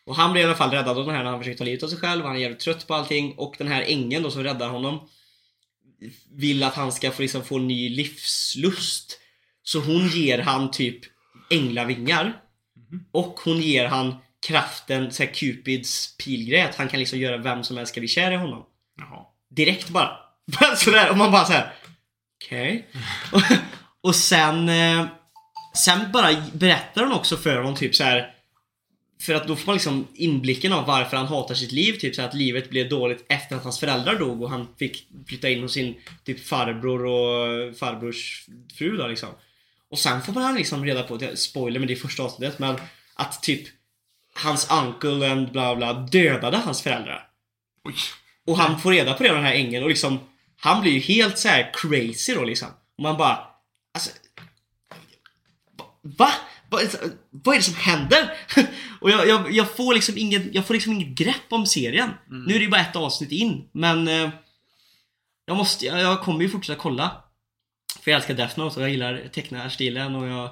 [0.05, 1.83] Och han blir i alla fall räddad av den här när han försöker ta livet
[1.83, 2.25] av sig själv.
[2.25, 5.09] Han är jävligt trött på allting och den här ängeln då som räddar honom
[6.31, 9.19] vill att han ska få, liksom, få ny livslust.
[9.63, 10.99] Så hon ger han typ
[11.49, 12.39] änglavingar.
[13.11, 14.15] Och hon ger han
[14.47, 18.07] kraften, så här Cupids pilgrej, att han kan liksom göra vem som helst ska bli
[18.07, 18.65] kär i honom.
[18.97, 19.25] Jaha.
[19.49, 20.17] Direkt bara.
[20.77, 21.73] Sådär, och man bara såhär.
[22.45, 22.87] Okej.
[23.31, 23.41] Och,
[24.01, 24.69] och sen...
[24.69, 25.05] Eh,
[25.75, 28.35] sen bara berättar hon också för honom typ så här.
[29.25, 31.93] För att då får man liksom inblicken av varför han hatar sitt liv.
[31.93, 35.49] Typ så att livet blev dåligt efter att hans föräldrar dog och han fick flytta
[35.49, 38.45] in hos sin typ farbror och farbrors
[38.77, 39.29] fru då liksom.
[39.89, 42.75] Och sen får man liksom reda på, spoiler men det är första avsnittet, men
[43.13, 43.67] att typ
[44.33, 47.27] hans uncle and bla bla dödade hans föräldrar.
[47.83, 47.95] Oj.
[48.47, 50.19] Och han får reda på det av den här ängeln och liksom
[50.57, 52.67] Han blir ju helt så här crazy då liksom.
[52.97, 53.39] Och man bara
[53.93, 54.11] Alltså
[56.01, 56.31] Va?
[56.73, 56.79] Va?
[57.29, 58.33] Vad är det som händer?
[59.01, 62.09] och jag, jag, jag får liksom inget, jag får liksom inget grepp om serien.
[62.29, 64.29] Nu är det ju bara ett avsnitt in, men eh,
[65.45, 67.11] Jag måste, jag, jag kommer ju fortsätta kolla.
[68.01, 70.45] För jag älskar Death Note och jag gillar tecknarstilen och jag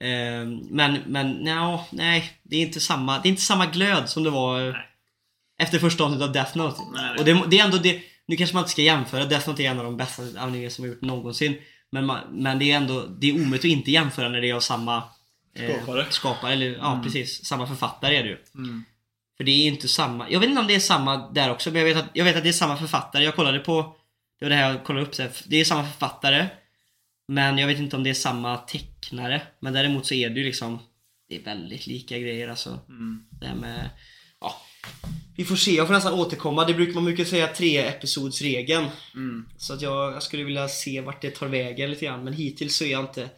[0.00, 4.22] eh, Men, men no, nej, det är inte samma, det är inte samma glöd som
[4.22, 4.86] det var eh, Nej.
[5.58, 6.80] efter första avsnittet av Death Note.
[6.94, 7.18] Nej.
[7.18, 9.70] Och det, det är ändå det, nu kanske man inte ska jämföra, Death Note är
[9.70, 11.56] en av de bästa animéer som har gjort någonsin.
[11.92, 14.54] Men, man, men det är ändå, det är omöjligt att inte jämföra när det är
[14.54, 15.02] av samma
[15.54, 16.06] eh, Skapare.
[16.10, 17.04] skapare, eller ja Mm.
[17.04, 18.38] precis, samma författare är det ju.
[18.54, 18.84] Mm.
[19.36, 21.78] För det är inte samma, jag vet inte om det är samma där också, men
[21.86, 23.24] jag vet att, jag vet att det är samma författare.
[23.24, 23.96] Jag kollade på,
[24.38, 26.46] det var det här jag kollade upp så här, det är samma författare.
[27.28, 29.42] Men jag vet inte om det är samma tecknare.
[29.60, 30.78] Men däremot så är det ju liksom,
[31.28, 32.78] det är väldigt lika grejer alltså.
[32.88, 33.24] Mm.
[33.40, 33.90] Det här med,
[34.40, 34.56] ja.
[35.36, 36.64] Vi får se, jag får nästan återkomma.
[36.64, 38.86] Det brukar man brukar säga tre episodsregeln.
[39.14, 39.46] Mm.
[39.56, 42.24] Så att jag, jag skulle vilja se vart det tar vägen lite grann.
[42.24, 43.30] Men hittills så är jag inte, jag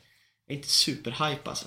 [0.48, 1.66] är inte superhype alltså.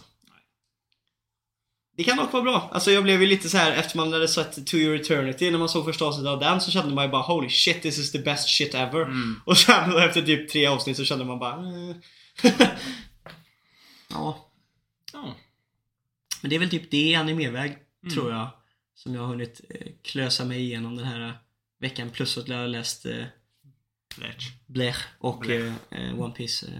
[1.98, 2.70] Det kan dock vara bra.
[2.74, 5.58] Alltså jag blev ju lite så här efter man hade sett To Your Eternity när
[5.58, 8.12] man såg första avsnittet av den så kände man ju bara Holy shit this is
[8.12, 9.02] the best shit ever.
[9.02, 9.42] Mm.
[9.46, 11.96] Och sen efter typ tre avsnitt så kände man bara eh.
[14.10, 14.50] Ja,
[15.14, 15.36] Ja.
[16.42, 18.14] men det är väl typ det animeväg Mm.
[18.16, 18.48] tror jag.
[18.96, 21.34] Som jag har hunnit eh, klösa mig igenom den här eh,
[21.80, 22.10] veckan.
[22.10, 23.24] Plus att jag har läst eh,
[24.18, 24.44] Lärt.
[24.68, 25.74] Blech och Blech.
[25.92, 26.66] eh, One Piece.
[26.68, 26.72] Eh.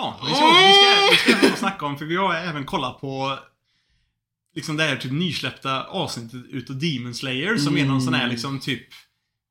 [0.00, 0.72] Ja, vi ska, vi
[1.16, 3.38] ska, vi ska även snacka om, för vi har även kollat på
[4.54, 8.30] liksom det här typ nysläppta avsnittet utav Demon Slayer som är någon sån här Mm.
[8.32, 8.82] liksom typ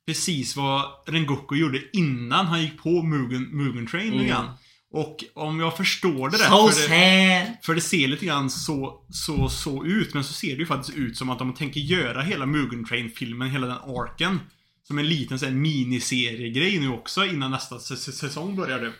[0.08, 4.28] Precis vad Rengoku gjorde innan han gick på Mugen, Mugen Train Mm.
[4.28, 4.50] grann.
[4.92, 9.06] Och om jag förstår det rätt, So för det, för det ser lite grann så,
[9.10, 12.22] så, så ut, men så ser det ju faktiskt ut som att de tänker göra
[12.22, 14.40] hela Mugen Train-filmen, hela den arken
[14.84, 18.92] Som en liten sån här miniseriegrej nu också innan nästa säsong börjar det.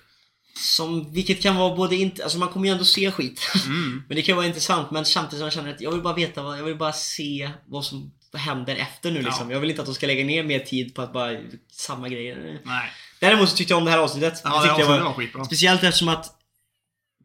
[0.58, 3.52] Som, vilket kan vara både inte, alltså man kommer ju ändå se skit.
[3.66, 4.04] Mm.
[4.08, 6.44] men det kan vara intressant men samtidigt som jag känner att jag vill bara veta
[6.44, 9.48] vad, jag vill bara se vad som händer efter nu liksom.
[9.50, 9.54] Ja.
[9.54, 11.38] Jag vill inte att de ska lägga ner mer tid på att bara,
[11.72, 12.60] samma grejer.
[12.66, 12.90] Nej.
[13.20, 14.42] Däremot så tyckte jag om det här avsnittet.
[14.44, 15.46] Ja, det jag var, var, skitbra.
[15.46, 16.26] speciellt eftersom att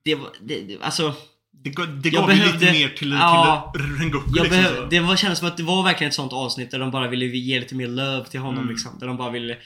[0.05, 1.14] det var, det, det, alltså
[1.64, 3.72] Det, gav- det gav behövde- lite mer till, Ja.
[3.74, 4.62] till Rengoku Jag liksom.
[4.62, 7.09] behöv, det var, kändes som att det var verkligen ett sånt avsnitt där de bara
[7.09, 8.70] ville ge lite mer love till honom Mm.
[8.70, 8.99] liksom.
[8.99, 9.57] Där de bara ville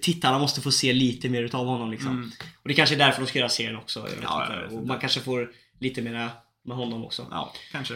[0.00, 2.10] Tittarna måste få se lite mer utav honom liksom.
[2.10, 2.30] Mm.
[2.62, 4.08] Och det kanske är därför de ska göra serien också.
[4.22, 6.30] Ja, och man kanske får lite mera
[6.64, 7.26] med honom också.
[7.30, 7.94] Ja, kanske.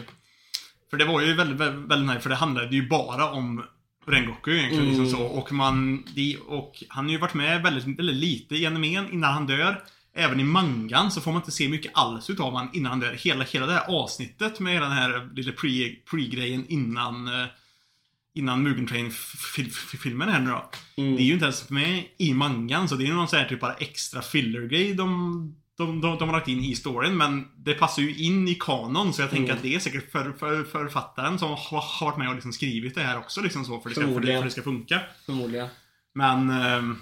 [0.89, 3.63] För det var ju väldigt, väldigt, väldigt nice, för det handlade ju bara om
[4.07, 4.87] Rengoku egentligen.
[4.87, 5.01] Mm.
[5.01, 5.25] Liksom så.
[5.25, 9.33] Och, man, de, och han har ju varit med väldigt, väldigt lite i animen innan
[9.33, 9.83] han dör.
[10.13, 13.13] Även i mangan så får man inte se mycket alls utav honom innan han dör.
[13.13, 17.47] Hela, hela det här avsnittet med den här lilla pre- pre-grejen innan eh,
[18.39, 20.69] Innan Mugen Train-filmen här nu då.
[20.97, 21.15] Mm.
[21.15, 23.59] Det är ju inte ens med i mangan, så det är någon sån här typ
[23.59, 25.07] bara extra filler-grej de,
[25.77, 27.17] de, de, de har lagt in i storyn.
[27.17, 29.55] Men det passar ju in i kanon, så jag tänker Mm.
[29.57, 33.01] att det är säkert för, för, författaren som har, varit med och liksom skrivit det
[33.01, 35.01] här också, liksom så, för, det ska, för, det, för det ska funka.
[35.25, 35.67] Förmodligen.
[36.13, 36.97] Men, ehm,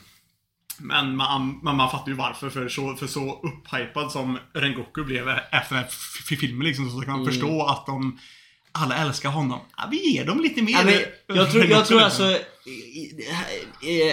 [0.79, 5.29] men man, man, man fattar ju varför, för så, för så upphypad som Rengoku blev
[5.29, 5.89] efter den här
[6.37, 7.33] filmen liksom, så kan man Mm.
[7.33, 8.19] förstå att de
[8.77, 9.59] alla älskar honom.
[9.77, 10.71] Ja, vi ger dem lite mer.
[10.71, 12.37] Ja, men jag tror, jag tror alltså...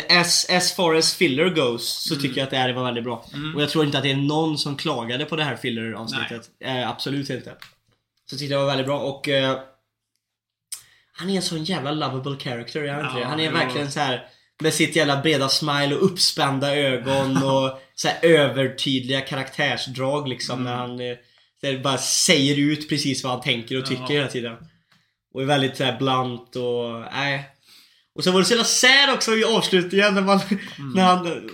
[0.09, 3.25] As, as far as filler goes så tycker jag att det här var väldigt bra.
[3.55, 6.51] Och jag tror inte att det är någon som klagade på det här filler-avsnittet.
[6.65, 7.55] Eh, absolut inte.
[8.31, 9.29] Så tyckte jag det var väldigt bra och...
[9.29, 9.59] Eh,
[11.17, 13.27] han är en sån jävla lovable character, jag vet inte Ja?
[13.27, 13.53] Han är jo.
[13.53, 14.29] verkligen så här
[14.63, 21.01] med sitt jävla breda smile och uppspända ögon och så övertydliga karaktärsdrag liksom när han
[21.65, 24.09] så här, bara säger ut precis vad han tänker och tycker Ja.
[24.09, 24.57] hela tiden.
[25.35, 27.49] Och är väldigt så här blunt och nej.
[28.15, 30.41] Och så var det så jävla sad också i avslutningen när man,
[30.95, 31.49] när han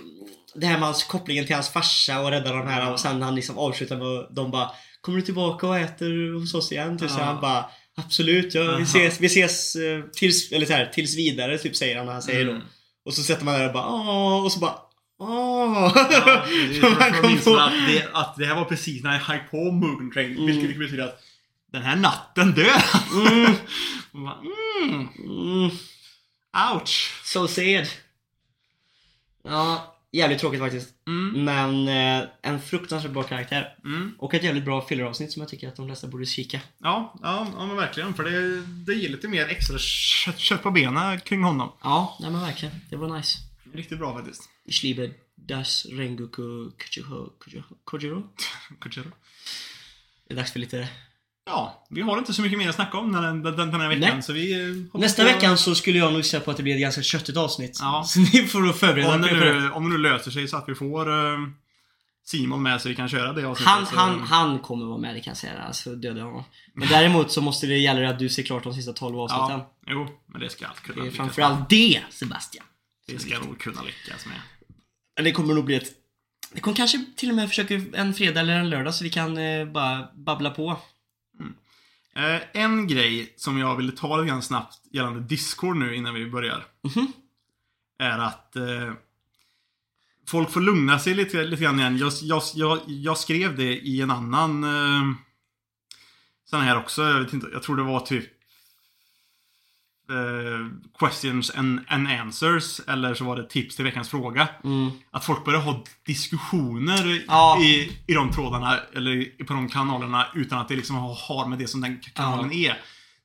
[0.55, 3.35] det här med hans kopplingen till hans farsa och rädda de här och sen han
[3.35, 4.69] liksom avslutar med att de bara
[5.01, 6.97] Kommer du tillbaka och äter hos oss igen?
[6.97, 7.23] Typ så Ja.
[7.23, 11.57] han bara Absolut, ja, vi ses, vi ses eh, tills, eller så här, tills vidare
[11.57, 12.55] typ säger han när han säger Mm.
[12.55, 12.61] då.
[13.05, 14.75] Och så sätter man där och bara åh och så bara
[15.21, 15.91] åh.
[15.95, 19.19] Ja, det är Man kom på- att, det, att det här var precis när jag
[19.19, 20.31] höjt på Moon Train.
[20.31, 20.45] Mm.
[20.45, 21.19] Vilket betyder att
[21.71, 22.83] den här natten dör.
[23.13, 23.55] Mm,
[24.83, 25.71] mm, mm,
[26.73, 27.11] ouch.
[27.23, 27.87] so sad.
[29.43, 30.89] Ja, jävligt tråkigt faktiskt.
[31.07, 31.87] Mm, Men
[32.21, 33.75] eh, en fruktansvärt bra karaktär.
[33.85, 34.15] mm.
[34.19, 36.59] Och ett jävligt bra filleravsnitt som jag tycker att de flesta borde kika.
[36.77, 38.13] Ja, ja, ja men verkligen.
[38.13, 41.71] För det, det ger lite mer extra kött, kött på benen kring honom.
[41.83, 42.75] Ja, nej men verkligen.
[42.89, 43.37] Det var nice.
[43.73, 44.49] Riktigt bra faktiskt.
[44.71, 47.29] Ich liebe das Rengoku Kujuho
[47.83, 48.23] Kojiro.
[48.79, 49.11] Kojiro.
[50.27, 50.87] Det är dags för lite...
[51.45, 54.13] Ja, vi har inte så mycket mer att snacka om den, den, den här veckan.
[54.13, 54.23] Nej.
[54.23, 56.75] Så vi eh, Nästa på- veckan så skulle jag nog säga på att det blir
[56.75, 57.77] ett ganska köttigt avsnitt.
[57.81, 58.03] Ja.
[58.07, 60.69] Så ni får då förbereda Om det, nu, om det nu löser sig så att
[60.69, 61.39] vi får eh,
[62.23, 63.73] Simon med så vi kan köra det avsnittet.
[63.73, 65.61] Han, han, han kommer vara med, det kan jag säga.
[65.61, 66.43] Alltså döda honom.
[66.73, 69.59] Men däremot så måste det gälla att du ser klart de sista 12 avsnitten.
[69.59, 72.65] Ja, jo, men det ska allt kunna det är lyckas framförallt det, Sebastian.
[73.07, 74.41] Det ska nog kunna lyckas med.
[75.21, 75.91] Det kommer nog bli ett...
[76.53, 79.37] Det kommer kanske till och med försöka en fredag eller en lördag så vi kan
[79.37, 80.77] eh, bara babbla på.
[82.15, 86.29] Eh, en grej som jag ville ta lite grann snabbt gällande Discord nu innan vi
[86.29, 86.65] börjar.
[86.83, 87.11] Mhm.
[87.99, 88.93] Är att eh,
[90.27, 91.97] folk får lugna sig lite, lite grann igen.
[91.97, 95.15] Jag, jag, jag, jag skrev det i en annan eh,
[96.45, 97.01] sån här också.
[97.01, 98.40] Jag, vet inte, jag tror det var typ
[100.99, 102.81] questions and, and answers.
[102.87, 104.47] Eller så var det tips till veckans fråga.
[104.63, 104.91] Mm.
[105.11, 107.63] Att folk börjar ha diskussioner Ja.
[107.63, 111.67] i, i de trådarna, eller på de kanalerna, utan att det liksom har, med det
[111.67, 112.77] som den kanalen är.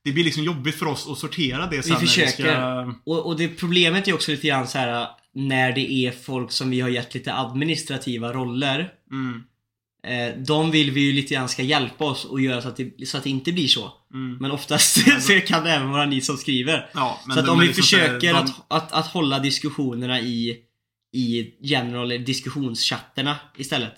[0.04, 2.30] Det blir liksom jobbigt för oss att sortera det sen när försöker.
[2.30, 2.94] ska...
[3.04, 6.70] Och, och det problemet är också lite grann så här när det är folk som
[6.70, 8.92] vi har gett lite administrativa roller.
[9.10, 9.42] Mm,
[10.05, 13.09] Eh, de vill vi ju lite grann ska hjälpa oss och göra så att det,
[13.09, 13.92] så att det inte blir så.
[14.14, 14.36] mm.
[14.40, 16.90] Men oftast så kan det även vara ni som skriver.
[16.94, 20.57] Ja, så att om vi liksom försöker de- att, att, att hålla diskussionerna i,
[21.12, 23.94] i general diskussionschatterna istället.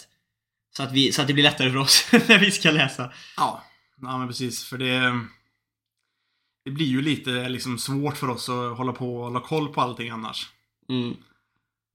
[0.77, 3.13] Så att, vi, så att det blir lättare för oss när vi ska läsa.
[3.37, 3.65] Ja,
[4.03, 4.65] ja men precis.
[4.65, 5.21] För det...
[6.65, 9.81] Det blir ju lite liksom svårt för oss att hålla på och hålla koll på
[9.81, 10.49] allting annars.
[10.89, 11.17] Mm.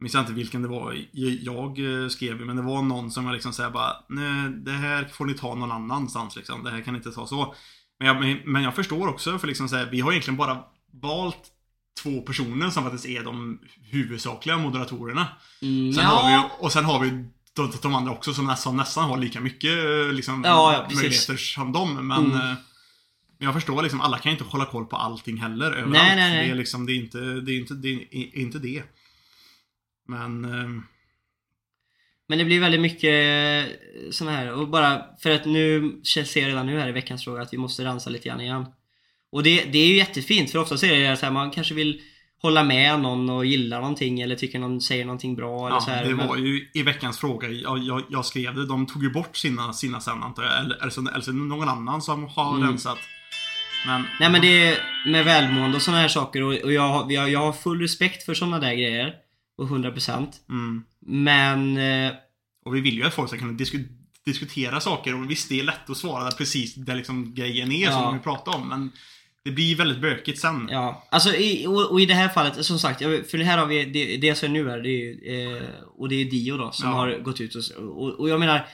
[0.04, 0.98] Jag minns inte vilken det var
[1.42, 5.04] jag eh, skrev men det var någon som jag liksom säger bara Nej, det här
[5.14, 6.64] får ni ta någon annanstans liksom.
[6.64, 7.56] Det här kan ni inte ta så.
[8.00, 10.64] Men jag, men- jag förstår också för liksom så här, vi har egentligen bara
[11.02, 11.38] valt
[12.04, 13.60] två personer som faktiskt är de
[13.92, 15.28] huvudsakliga moderatorerna.
[15.62, 16.50] Mm, Sen ja.
[16.60, 17.10] vi, och sen har vi
[17.54, 21.38] de, de andra också som nästan, nästan har lika mycket eh, liksom, Ja, ja, möjligheter
[21.38, 22.08] som dem.
[22.08, 22.36] Men, Mm.
[22.36, 22.54] eh,
[23.40, 25.92] men jag förstår liksom, alla kan inte hålla koll på allting heller överallt.
[25.92, 26.46] Nej, nej, nej.
[26.48, 27.52] Det är liksom, det är inte det.
[27.52, 28.84] Är inte, det, är inte det.
[30.08, 30.46] Men...
[30.46, 30.70] eh,
[32.28, 33.68] Men det blir väldigt mycket
[34.12, 37.42] sån här och bara för att nu ser jag redan nu här i veckans fråga
[37.42, 38.66] att vi måste rensa lite grann igen.
[39.32, 42.02] Och det, det är ju jättefint för ofta är det så här man kanske vill
[42.42, 45.92] hålla med någon och gilla någonting eller tycker någon säger någonting bra eller Ja, så
[45.92, 46.06] här.
[46.06, 49.10] det men- var ju i veckans fråga, jag, jag, jag skrev det, de tog ju
[49.10, 50.60] bort sina, sina sen antar jag.
[50.60, 52.68] Eller, eller, eller någon annan som har Mm.
[52.68, 52.98] rensat.
[53.88, 54.78] Men, Nej men det är
[55.12, 58.34] med välmående och såna här saker och, och jag, jag, jag har full respekt för
[58.34, 59.14] såna där grejer.
[59.58, 60.84] Och 100% mm.
[61.06, 62.14] Men eh,
[62.66, 63.84] Och vi vill ju att folk ska kunna disku,
[64.26, 67.92] diskutera saker och visst det är lätt att svara precis där liksom grejen är Ja.
[67.92, 68.70] som vi pratar om.
[68.70, 68.92] Men
[69.44, 70.68] det blir väldigt bökigt sen.
[70.72, 73.66] Ja, alltså i, och, och i det här fallet som sagt, för det här har
[73.66, 75.64] vi, det, det jag säger nu är, det är eh,
[75.98, 76.96] och det är Dio då som Ja.
[76.96, 78.68] har gått ut och, och, och jag menar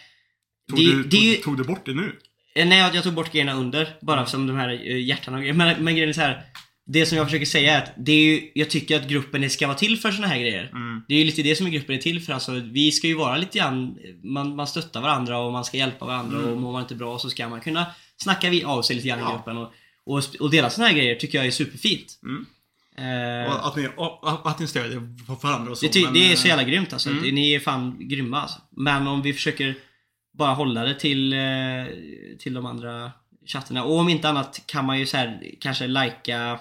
[0.70, 2.20] Tog, det, du, det tog, tog du bort det nu?
[2.56, 3.98] Eh, Nej, jag, jag tog bort grejerna under.
[4.02, 5.54] Bara som de här eh, hjärtan och grejer.
[5.54, 6.44] Men, men grejen är så här.
[6.92, 9.68] Det som jag försöker säga är att det är ju, jag tycker att gruppen ska
[9.68, 10.70] vara till för såna här grejer.
[10.72, 11.02] Mm.
[11.08, 12.34] Det är ju lite det som gruppen är till för.
[12.34, 16.06] Alltså, vi ska ju vara lite grann, man, man stöttar varandra och man ska hjälpa
[16.06, 16.50] varandra Mm.
[16.52, 17.86] och mår man inte bra så ska man kunna
[18.18, 19.32] snacka vi av sig lite grann i Ja.
[19.32, 19.58] gruppen.
[19.58, 19.74] Och,
[20.06, 22.20] och, och dela såna här grejer tycker jag är superfint.
[22.24, 22.46] Mm.
[22.98, 25.02] Eh, Och att, ni, och, att ni stödjer
[25.44, 25.86] varandra och så.
[25.94, 27.10] det, men, det är eh, så jävla grymt alltså.
[27.10, 27.36] mm.
[27.36, 28.60] Ni är fan grymma alltså.
[28.72, 29.76] Men om vi försöker
[30.38, 31.40] bara hålla det till, eh,
[32.40, 33.12] till de andra
[33.46, 33.84] chattarna.
[33.84, 36.60] Och om inte annat kan man ju så här, kanske lajka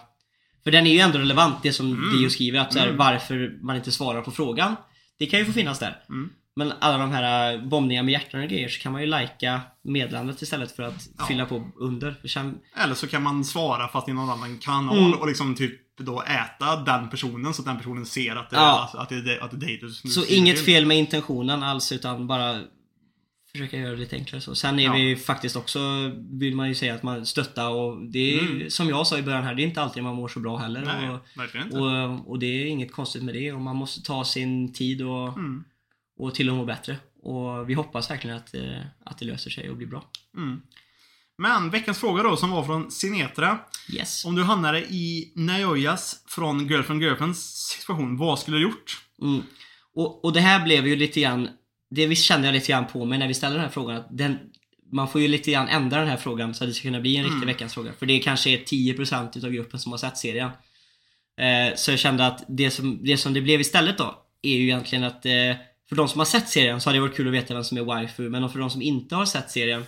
[0.68, 2.18] För den är ju ändå relevant det som Mm.
[2.18, 2.98] Dio skriver att så här, Mm.
[2.98, 4.76] varför man inte svarar på frågan.
[5.18, 5.96] Det kan ju få finnas där.
[6.08, 6.30] Mm.
[6.56, 9.60] Men alla de här äh, bombningar med hjärtan och grejer så kan man ju lajka
[9.84, 11.24] meddelandet istället för att Ja.
[11.26, 12.14] fylla på under.
[12.28, 15.12] Sen, Eller så kan man svara fast i någon annan kanal Mm.
[15.12, 18.62] och liksom typ då äta den personen så att den personen ser att det, Ja.
[18.80, 22.26] alltså, att det, att det är dig du så inget fel med intentionen alls utan
[22.26, 22.60] bara
[23.52, 24.54] försöka göra det lite enklare så.
[24.54, 24.92] Sen är Ja.
[24.92, 25.78] vi faktiskt också,
[26.40, 28.70] vill man ju säga att man stöttar och det är Mm.
[28.70, 30.80] som jag sa i början här, det är inte alltid man mår så bra heller.
[30.84, 31.78] Nej, och, verkligen inte.
[31.78, 35.28] och, och det är inget konstigt med det och man måste ta sin tid och,
[35.28, 35.64] Mm.
[36.18, 36.96] och till att må bättre.
[37.22, 40.04] Och vi hoppas verkligen att, eh, att det löser sig och blir bra.
[40.36, 40.60] Mm.
[41.38, 43.58] Men veckans fråga då som var från Sinetra.
[43.92, 44.24] Yes.
[44.24, 49.02] Om du hamnade i Naoyas från Girlfriend Girlfriends situation, vad skulle du gjort?
[49.22, 49.42] Mm.
[49.94, 51.48] Och, och det här blev ju lite grann,
[51.90, 53.96] det vi kände jag lite grann på mig när vi ställde den här frågan.
[53.96, 54.38] Att den,
[54.92, 57.16] man får ju lite grann ändra den här frågan så att det ska kunna bli
[57.16, 57.46] en riktig Mm.
[57.46, 57.92] veckans fråga.
[57.98, 60.50] För det kanske är 10% utav gruppen som har sett serien.
[61.40, 64.62] Eh, så jag kände att det som, det som det blev istället då, är ju
[64.62, 65.32] egentligen att eh,
[65.88, 67.78] för de som har sett serien så hade det varit kul att veta vem som
[67.78, 68.28] är waifu.
[68.30, 69.84] Men för de som inte har sett serien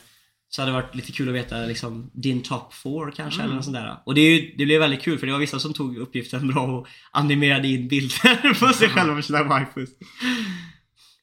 [0.49, 3.45] så hade det varit lite kul att veta liksom din top 4 kanske Mm.
[3.45, 3.97] eller något sånt där.
[4.07, 6.49] Och det, är ju, det blev väldigt kul för det var vissa som tog uppgiften
[6.49, 9.91] bra och animerade in bilder på sig själva med sina waifus.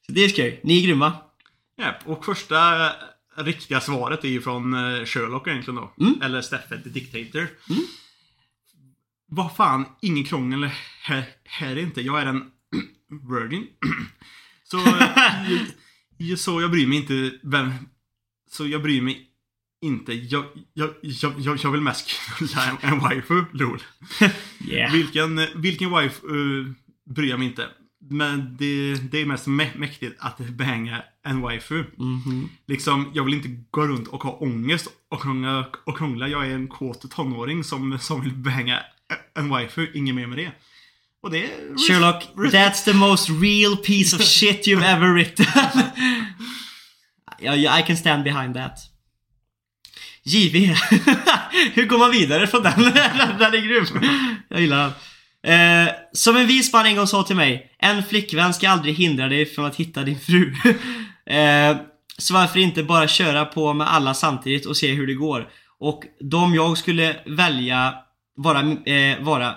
[0.08, 0.60] Så det är skoj.
[0.64, 1.12] Ni är grymma.
[1.78, 2.90] Japp, och första
[3.36, 5.94] riktiga svaret är ju från eh, Sherlock egentligen då.
[6.00, 6.22] Mm.
[6.22, 7.48] Eller Steffet the Dictator.
[9.26, 10.70] Vad fan, ingen krångel
[11.02, 12.00] här, här är inte.
[12.00, 12.50] Jag är en
[13.30, 13.66] virgin.
[14.64, 17.72] så, eh, så jag bryr mig inte vem...
[18.50, 19.28] Så jag bryr mig
[19.82, 20.12] inte.
[20.12, 23.82] Jag, jag, jag, jag, vill mest knulla en, en waifu, lol.
[24.68, 24.92] Yeah.
[24.92, 26.72] Vilken, vilken wife uh,
[27.14, 27.68] bryr jag mig inte.
[28.10, 31.84] Men det, det är mest mä- mäktigt att banga en waifu.
[31.96, 32.48] Mhm.
[32.66, 35.66] Liksom, jag vill inte gå runt och ha ångest och krångla.
[35.86, 36.28] Och krångla.
[36.28, 38.80] Jag är en kåt tonåring som, som vill banga
[39.38, 39.90] en waifu.
[39.94, 40.50] Inget mer med det.
[41.22, 41.48] Och det är...
[41.88, 45.46] Sherlock, that's the most real piece of shit you've ever written.
[47.42, 48.78] I can stand behind that.
[50.22, 50.54] JV.
[51.74, 52.80] Hur går man vidare från den?
[53.38, 54.02] den är grym.
[54.48, 54.92] Jag gillar den.
[55.46, 57.72] Eh, som en vis man en gång sa till mig.
[57.78, 60.52] En flickvän ska aldrig hindra dig från att hitta din fru.
[61.26, 61.76] eh,
[62.18, 65.50] så varför inte bara köra på med alla samtidigt och se hur det går.
[65.78, 67.94] Och de jag skulle välja
[68.36, 69.54] vara, eh, vara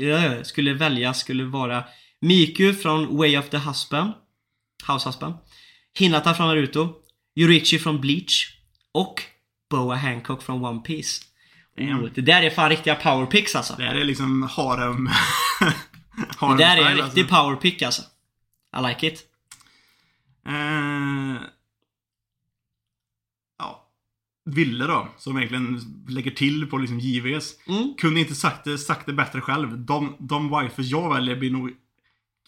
[0.00, 1.84] eh, skulle välja skulle vara
[2.20, 4.12] Miku från Way of the Husband
[4.88, 5.34] House Husband
[5.98, 6.88] Hinata från Naruto
[7.36, 8.46] Yurichi från Bleach
[8.94, 9.22] och
[9.70, 11.22] Boa Hancock från One Piece
[11.76, 15.06] Oh, Det där är fan riktiga powerpicks alltså Det här är liksom harem...
[16.16, 18.02] Det harem där är en style, riktig powerpick alltså
[18.78, 19.26] I like it
[20.46, 21.42] Eh,
[23.58, 23.88] ja.
[24.44, 27.54] Ville då, som egentligen lägger till på liksom JVs.
[27.66, 27.94] mm.
[27.98, 29.78] Kunde inte sagt det, sagt det bättre själv.
[29.78, 31.70] De, de wifes jag väljer blir nog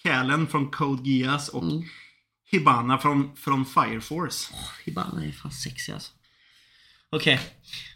[0.02, 1.82] Kalen från Code Geass och Mm.
[2.50, 4.54] Hibana från, från Fire Force.
[4.84, 6.12] Hibana är fan sexig alltså
[7.12, 7.40] Okej,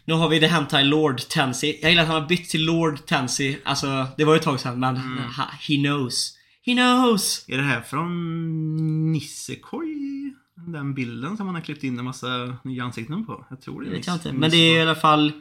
[0.05, 1.79] nu har vi The Hentai Lord Tensi.
[1.81, 3.57] Jag gillar att han har bytt till Lord Tensi.
[3.65, 5.17] Alltså, det var ju ett tag sedan men Mm.
[5.59, 6.33] he knows.
[6.65, 7.45] He knows!
[7.47, 10.33] Är det här från Nissekoi?
[10.55, 13.45] Den bilden som man har klippt in en massa nya ansikten på?
[13.49, 14.33] Jag tror det är vet jag inte.
[14.33, 15.31] Men det är i alla fall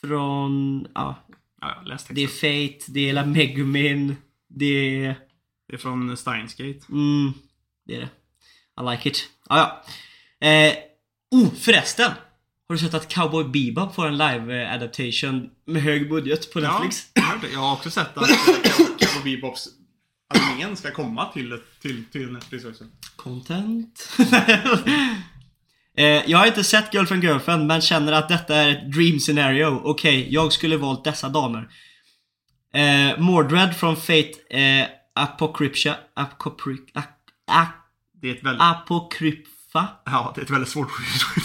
[0.00, 1.14] från, ja,
[1.60, 2.28] Ja, det är.
[2.28, 4.16] Fate, det är La Megumin,
[4.48, 5.18] det är,
[5.68, 6.80] Det är från Steinsgate.
[6.90, 7.32] mm,
[7.86, 8.08] det är det.
[8.82, 9.28] I like it.
[9.48, 9.82] Ja,
[10.40, 10.46] ja.
[10.48, 10.74] Eh,
[11.30, 12.10] oh, förresten!
[12.72, 16.60] Har du sett att Cowboy Bebop får en live eh, adaptation med hög budget på
[16.60, 17.06] Netflix?
[17.14, 18.28] Ja, jag har också sett att
[18.98, 19.68] Cowboy Bebops
[20.34, 22.84] animén ska komma till, till, till Netflix också.
[23.16, 24.08] Content.
[25.96, 29.80] eh, jag har inte sett Girlfriend Girlfriend men känner att detta är ett dream scenario.
[29.84, 31.68] Okej, jag skulle valt dessa damer.
[32.74, 37.02] Eh, Mordred från Fate eh, Apocryptia Apocryp, a,
[37.46, 37.66] a,
[38.22, 38.62] Det är ett väldigt,
[39.72, 39.88] Apocrypha?
[40.04, 40.88] ja, det är ett väldigt svårt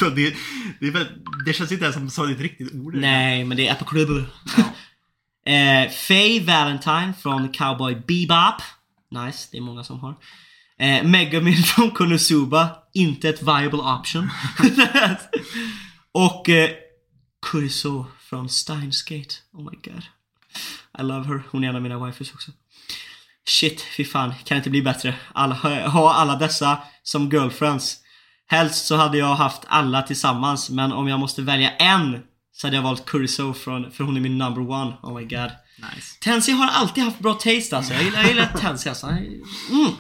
[0.02, 0.16] ord.
[0.16, 0.36] Det,
[0.80, 1.08] det,
[1.46, 2.96] det känns inte ens som, som ett riktigt ord.
[2.96, 4.14] Nej, men det är Apocrypha.
[5.46, 8.62] eh, Faye Valentine från Cowboy Bebop.
[9.12, 10.16] Nice, det är många som har.
[10.80, 12.70] Eh, Megamin från Konosuba.
[12.94, 14.30] Inte ett viable option.
[16.12, 16.70] Och eh,
[17.52, 19.36] Kuriso från Steinsgate.
[19.54, 20.04] Oh my god.
[21.00, 21.44] I love her.
[21.52, 22.52] Hon är en av mina wifes också.
[23.48, 24.34] Shit, fy fan.
[24.44, 25.16] Kan inte bli bättre.
[25.34, 25.56] Alla,
[25.88, 28.04] ha alla dessa som girlfriends.
[28.48, 32.20] Helst så hade jag haft alla tillsammans, men om jag måste välja en
[32.52, 34.98] så hade jag valt Kuriso från, för hon är min number one.
[35.04, 35.52] Oh my god.
[35.78, 36.18] Nice.
[36.22, 37.94] Tensi har alltid haft bra taste alltså.
[37.94, 39.08] Jag gillar, jag gillar Tensi alltså.
[39.08, 39.92] Mm.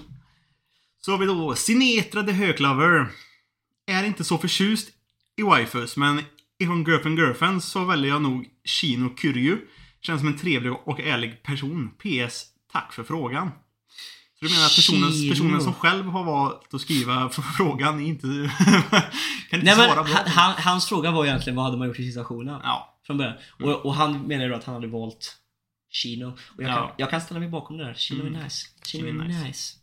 [1.02, 3.08] Så har vi då Sinetra the Höglover.
[3.92, 4.90] Är inte så förtjust
[5.38, 6.22] i wifus, men
[6.60, 9.58] ifrån Girlfriend Girlfriend så väljer jag nog Shino Kyryu.
[10.02, 11.90] Känns som en trevlig och ärlig person.
[11.90, 12.46] PS.
[12.72, 13.52] Tack för frågan.
[14.40, 18.28] Så du menar att personen, personen som själv har valt att skriva frågan inte
[19.50, 20.14] kan inte Nej, svara men, bra?
[20.14, 22.60] han, han, hans fråga var egentligen vad hade man gjort i situationen?
[22.64, 23.00] Ja.
[23.08, 23.34] Från början.
[23.64, 25.38] Och, och han menar då att han hade valt
[25.92, 26.26] Chino.
[26.58, 26.76] Och jag, Ja.
[26.76, 27.94] kan, jag kan ställa mig bakom det där.
[27.94, 28.36] Chino Mm.
[28.36, 28.68] är nice.
[28.86, 29.44] Chino, Chino är nice.
[29.48, 29.78] nice.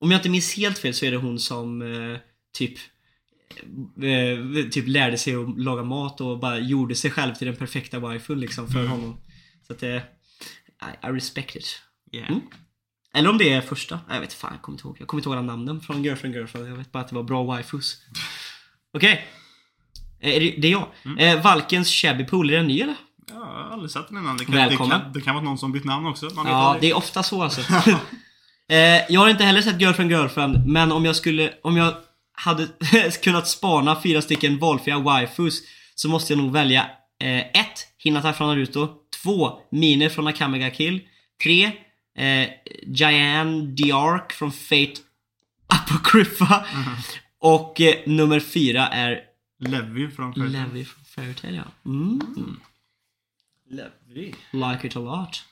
[0.00, 2.18] Om jag inte minns helt fel så är det hon som eh,
[2.54, 2.78] typ
[4.02, 8.08] eh, typ lärde sig att laga mat och bara gjorde sig själv till den perfekta
[8.08, 8.90] wifun liksom för Mm.
[8.90, 9.20] honom.
[9.66, 10.00] Så att eh, I,
[11.04, 11.82] I respect it.
[12.12, 12.30] Yeah.
[13.14, 14.00] Eller om det är första.
[14.10, 14.96] Jag vet fan, jag kommer inte ihåg.
[15.00, 16.68] Jag kommer inte ihåg alla namnen från Girlfriend Girlfriend.
[16.68, 17.96] Jag vet bara att det var bra waifus.
[18.96, 19.26] Okej.
[20.20, 20.86] Eh, är det, är jag.
[21.04, 21.18] Mm.
[21.18, 22.94] Eh, Valkens Shabby Pool, är den ny eller?
[23.28, 24.36] Ja, jag har aldrig sett den innan.
[24.36, 24.98] Det kan, Välkommen.
[24.98, 26.26] Det kan, det kan vara någon som bytt namn också.
[26.34, 26.82] Man Ja, aldrig.
[26.82, 27.60] det är ofta så alltså.
[28.68, 28.76] eh,
[29.08, 31.94] jag har inte heller sett Girlfriend Girlfriend, men om jag skulle, om jag
[32.32, 32.68] hade
[33.22, 35.62] kunnat spana fyra stycken valfria waifus
[35.94, 36.90] så måste jag nog välja 1.
[37.54, 38.88] Eh, ett, Hinata från Naruto
[39.22, 39.52] 2.
[39.70, 41.00] Mine från Akame ga Kill
[41.42, 41.72] 3.
[42.16, 42.48] Eh,
[42.86, 44.94] Gianne Diark från Fate
[45.66, 46.66] Apocrypha
[47.42, 49.20] Och eh, nummer 4 är
[49.58, 50.62] Levi från Fairy Tail.
[50.62, 51.90] Levi från Fairytale ja.
[51.90, 52.60] Mm.
[53.70, 54.34] Levi.
[54.50, 55.44] Like it a lot.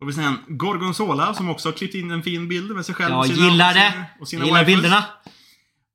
[0.00, 2.94] Och vi ser en Gorgonzola som också har klippt in en fin bild med sig
[2.94, 4.04] själv Jag och sina, gillar och sina, det.
[4.20, 5.04] och sina gillar bilderna.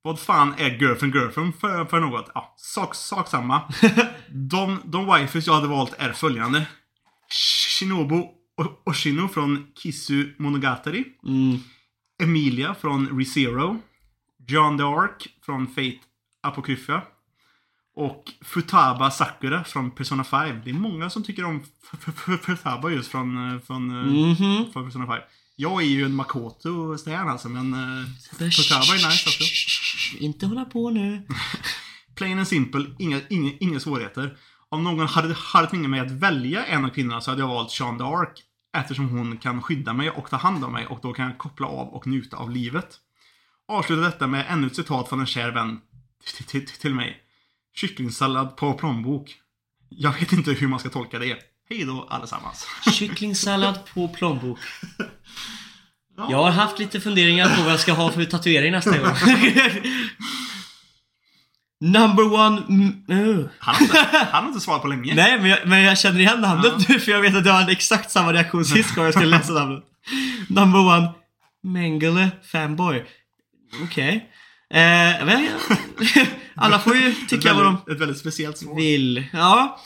[0.01, 2.31] Vad fan är Girlfriend Girlfriend för, för något?
[2.35, 3.61] Ja, sak, sak samma.
[4.29, 6.65] de, de wifus jag hade valt är följande.
[7.29, 8.23] Shinobu
[8.85, 11.03] Oshino från Kisu Monogatari.
[11.27, 11.57] Mm.
[12.23, 13.79] Emilia från ReZero.
[14.47, 15.97] John Dark från Fate
[16.41, 17.01] Apocrypha.
[17.95, 20.61] Och Futaba Sakura från Persona 5.
[20.63, 21.63] Det är många som tycker om
[22.45, 24.71] Futaba just från, eh, från, eh, Mhm.
[24.73, 25.21] från Persona 5.
[25.55, 28.05] Jag är ju en Makoto-stan alltså, men uh,
[28.49, 29.43] Futaba är nice också.
[30.23, 31.27] Inte hålla på nu.
[32.15, 34.37] Plain and simple, inga, inga, inga svårigheter.
[34.74, 37.71] Om någon hade, hade tvingat mig att välja en av kvinnorna så hade jag valt
[37.71, 38.43] Sean Dark.
[38.78, 41.67] Eftersom hon kan skydda mig och ta hand om mig och då kan jag koppla
[41.67, 42.97] av och njuta av livet.
[43.67, 45.82] Avsluta detta med ännu ett citat från en kär vän
[46.82, 47.17] till, mig.
[47.76, 49.36] Kycklingsallad på plånbok.
[49.89, 51.38] Jag vet inte hur man ska tolka det.
[51.69, 52.67] Hej då allesammans.
[52.93, 54.59] Kycklingsallad på plånbok.
[56.17, 56.28] Ja.
[56.32, 59.15] Jag har haft lite funderingar på vad jag ska ha för tatuering nästa gång.
[61.91, 62.61] Number one...
[62.69, 63.45] mm, uh.
[63.59, 65.15] Han, har inte, han har inte svarat på länge.
[65.15, 66.86] Nej, men jag, men jag känner igen namnet Ja.
[66.89, 69.53] nu för jag vet att jag hade exakt samma reaktion sist gång jag skulle läsa
[69.53, 69.84] namnet.
[70.49, 71.11] Number one...
[71.63, 73.03] Mengele fanboy.
[73.84, 74.29] Okej.
[74.73, 74.79] Eh,
[75.25, 75.47] men-
[76.55, 78.75] alla får ju tycka vad de ett väldigt speciellt svar.
[78.75, 79.23] vill.
[79.34, 79.79] Ja.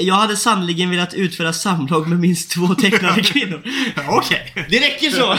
[0.00, 3.62] Jag hade sannoliken velat utföra samlag med minst två tecknade kvinnor.
[4.08, 4.66] Okej.
[4.70, 5.36] Det räcker så!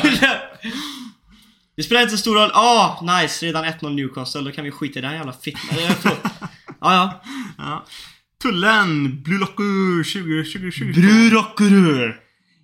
[1.76, 2.52] Det spelar inte så stor roll.
[2.54, 3.46] Ah, nice.
[3.46, 4.42] Redan 1-0 Newcastle.
[4.42, 5.78] Då kan vi skita i den jävla fittan.
[6.04, 6.16] Ja,
[6.80, 7.22] ja.
[7.58, 7.86] Ja.
[8.42, 10.94] Tullen, Blue Locker 2020.
[11.02, 12.20] Brurockerur.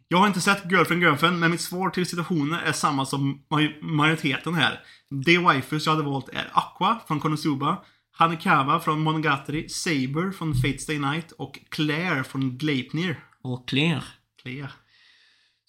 [0.07, 3.77] Jag har inte sett Girlfriend Girlfriend, men mitt svar till situationen är samma som maj-
[3.81, 4.79] majoriteten här.
[5.25, 7.77] De waifus jag hade valt är Aqua från Konosuba,
[8.11, 13.19] Hanekawa från Monogatari, Saber från Fate Stay Night och Claire från Gleipnir.
[13.43, 14.03] Och Claire.
[14.41, 14.69] Claire.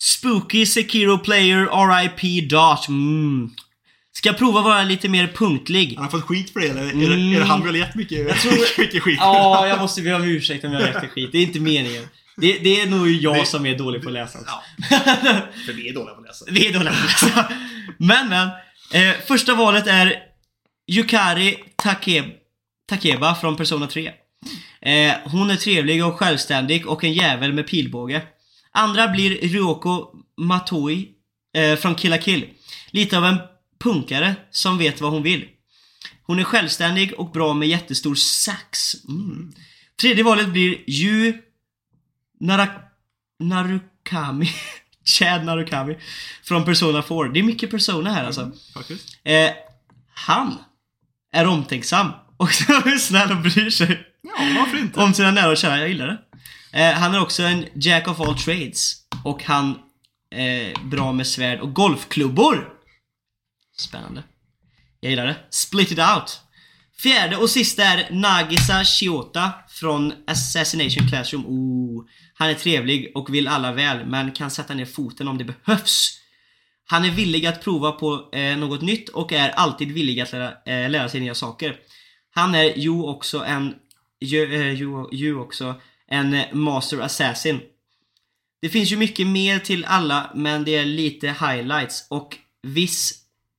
[0.00, 1.66] Spooky Sekiro Player
[2.00, 2.88] RIP Dart.
[2.88, 3.50] Mm.
[4.12, 5.94] Ska jag prova vara lite mer punktlig?
[5.96, 7.00] Han har fått skit för det, eller är, Mm.
[7.30, 8.26] det, är det han vi har gett mycket,
[8.78, 9.18] mycket skit?
[9.20, 11.32] Ja, jag måste be om ursäkt om jag räckte skit.
[11.32, 12.04] Det är inte meningen.
[12.36, 14.38] Det, det är nog jag Det- som är dålig på att läsa.
[14.46, 14.62] Ja,
[15.66, 16.44] för vi är dåliga på att läsa.
[16.48, 17.48] Vi är dåliga på att läsa.
[17.98, 18.48] Men, men.
[18.92, 20.16] Eh, första valet är
[20.90, 22.24] Yukari Take,
[22.88, 24.10] Takeba från Persona 3.
[24.82, 28.22] Eh, hon är trevlig och självständig och en jävel med pilbåge.
[28.72, 30.06] Andra blir Ryoko
[30.36, 31.08] Matoi
[31.56, 32.46] eh, från Kill la Kill.
[32.90, 33.38] Lite av en
[33.80, 35.44] punkare som vet vad hon vill.
[36.22, 38.94] Hon är självständig och bra med jättestor sax.
[39.08, 39.52] Mm.
[40.00, 41.34] Tredje valet blir Yu
[42.40, 42.70] Narak
[43.40, 44.48] Narukami.
[45.04, 45.96] Chad Narukami.
[46.42, 47.22] Från Persona 4.
[47.28, 48.52] Det är mycket Persona här alltså.
[48.74, 49.16] Faktiskt.
[49.24, 49.50] Eh,
[50.14, 50.58] han
[51.32, 52.50] är omtänksam och
[53.00, 55.00] snäll och bryr sig Ja, varför inte?
[55.00, 55.78] om sina nära och kära.
[55.78, 56.18] Jag gillar det.
[56.72, 58.94] Eh, han är också en jack of all trades.
[59.24, 59.78] Och han
[60.30, 62.68] är bra med svärd och golfklubbor.
[63.76, 64.22] Spännande.
[65.00, 65.36] Jag gillar det.
[65.50, 66.40] Split it out.
[67.02, 71.46] Fjärde och sista är Nagisa Shiota från Assassination Classroom.
[71.46, 72.04] Oh,
[72.34, 76.20] Han är trevlig och vill alla väl, men kan sätta ner foten om det behövs.
[76.84, 80.52] Han är villig att prova på eh, något nytt och är alltid villig att lära,
[80.66, 81.76] eh, lära sig nya saker.
[82.34, 83.74] Han är ju också en
[84.20, 85.74] ju, eh, ju, ju också
[86.08, 87.60] en eh, master assassin.
[88.60, 93.14] Det finns ju mycket mer till alla, men det är lite highlights och viss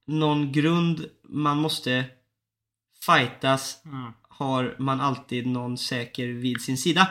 [0.07, 2.05] någon grund man måste
[3.05, 4.13] fightas Ja.
[4.29, 7.07] har man alltid någon säker vid sin sida.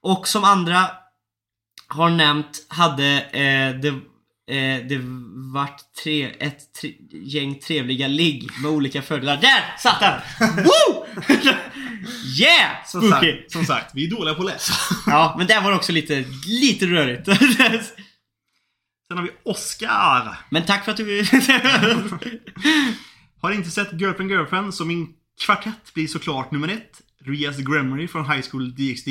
[0.00, 0.90] Och som andra
[1.88, 3.88] har nämnt hade eh, det,
[4.56, 5.00] eh, det
[5.54, 9.36] vart tre, ett tre, gäng trevliga ligg med olika fördelar.
[9.36, 10.20] Där satt den!
[10.64, 11.06] Woo!
[12.40, 12.84] Yeah!
[12.86, 14.72] Som sagt, som sagt, vi är dåliga på att läsa.
[15.06, 17.26] Ja, men där var det också lite, lite rörigt.
[19.08, 20.38] Sen har vi Oscar.
[20.50, 21.24] men tack för att du...
[23.40, 27.00] Har inte sett Girlfriend Girlfriend så min kvartett blir såklart nummer ett.
[27.24, 29.08] Rias Gremory från High School DxD.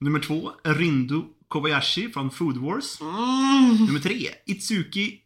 [0.00, 3.00] Nummer två, Rindo Kobayashi från Food Wars.
[3.00, 3.86] mm.
[3.86, 5.20] Nummer tre, Itsuki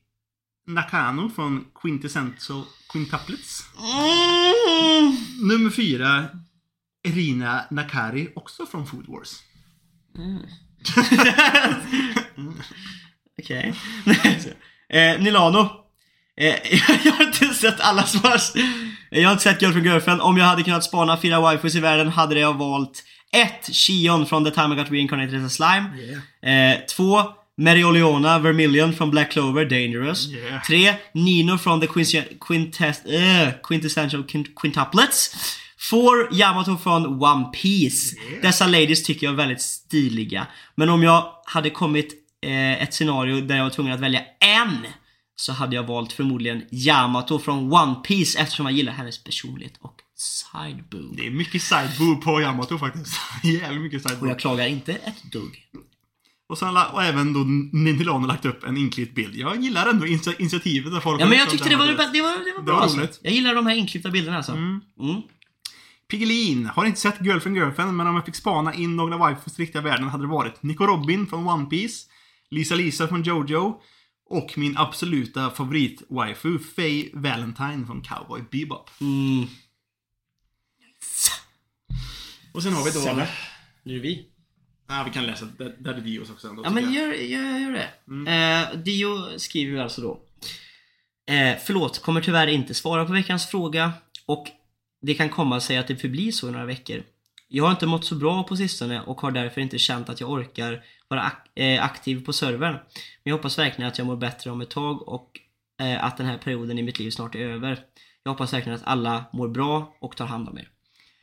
[0.67, 2.63] Nakano från Quintessential
[2.93, 3.65] Quintuplets.
[3.79, 5.17] Mm.
[5.49, 6.29] Nummer fyra,
[7.09, 9.31] Erina Nakari, också från Food Wars.
[13.43, 13.75] Okej.
[14.93, 15.71] eh, Nilano.
[16.41, 16.47] Eh,
[17.05, 18.53] jag har inte sett alla svars.
[19.11, 20.21] Jag har inte sett Girlfriend Girlfriend.
[20.21, 23.77] Om jag hade kunnat spana fyra waifus i världen hade jag valt 1.
[23.77, 25.91] Shion från The Time I Got Reincarnated as a Slime.
[26.43, 26.81] Yeah.
[26.97, 27.23] 2.
[27.57, 30.29] Merioleona Vermilion från Black Clover, Dangerous.
[30.29, 30.63] Yeah.
[30.63, 30.95] 3.
[31.15, 35.37] Nino från The Quintes- Quintess, uh, Quintessential Quint- Quintuplets.
[35.91, 36.01] 4.
[36.33, 38.17] Yamato från One Piece.
[38.43, 40.47] Dessa ladies tycker jag är väldigt stiliga.
[40.75, 44.77] Men om jag hade kommit eh, ett scenario där jag var tvungen att välja en
[45.37, 49.95] så hade jag valt förmodligen Yamato från One Piece eftersom jag gillar hennes personlighet och
[50.17, 51.17] sideboob.
[51.17, 53.17] Det är mycket sideboob på Yamato faktiskt.
[53.43, 54.31] Jävligt mycket Och sideboob.
[54.31, 55.67] jag klagar inte ett dugg.
[56.49, 57.41] Och, sen, och även då
[57.79, 59.37] Nintilano lagt upp en inklippt bild.
[59.37, 61.93] Jag gillar ändå initi- initiativet där folk Ja men jag tyckte det var, där.
[62.13, 62.99] det var, det var bra var alltså.
[62.99, 63.21] roligt.
[63.23, 64.53] Jag gillar de här inklippta bilderna alltså.
[64.53, 64.81] Mm.
[65.01, 65.21] Mm.
[66.11, 66.67] Piggelin.
[66.67, 69.83] Har inte sett Girlfriend Girlfriend, men om jag fick spana in några waifus i riktiga
[69.83, 72.07] världen hade det varit Nico Robin från One Piece,
[72.51, 73.81] Lisa Lisa från Jojo
[74.31, 78.91] och min absoluta favorit-waifu, Faye Valentine från Cowboy Bebop.
[79.01, 79.47] Mm.
[82.53, 83.01] Och sen har vi då...
[83.01, 83.29] Sämre.
[83.83, 84.27] Nu är det vi.
[84.89, 85.47] Ja, vi kan läsa
[85.79, 86.49] Daddy Dios också.
[86.49, 87.89] Ändå, Ja men gör, gör, gör det.
[88.09, 88.27] Mm.
[88.73, 90.21] Eh, Dio skriver ju alltså då.
[91.35, 93.93] Eh, förlåt, kommer tyvärr inte svara på veckans fråga
[94.27, 94.47] och
[95.03, 97.03] det kan komma sig att det förblir så i några veckor.
[97.49, 100.31] Jag har inte mått så bra på sistone och har därför inte känt att jag
[100.31, 102.73] orkar vara eh, aktiv på servern.
[102.73, 102.83] Men
[103.23, 105.31] jag hoppas verkligen att jag mår bättre om ett tag och
[105.81, 107.79] eh, att den här perioden i mitt liv snart är över.
[108.23, 110.69] Jag hoppas verkligen att alla mår bra och tar hand om er.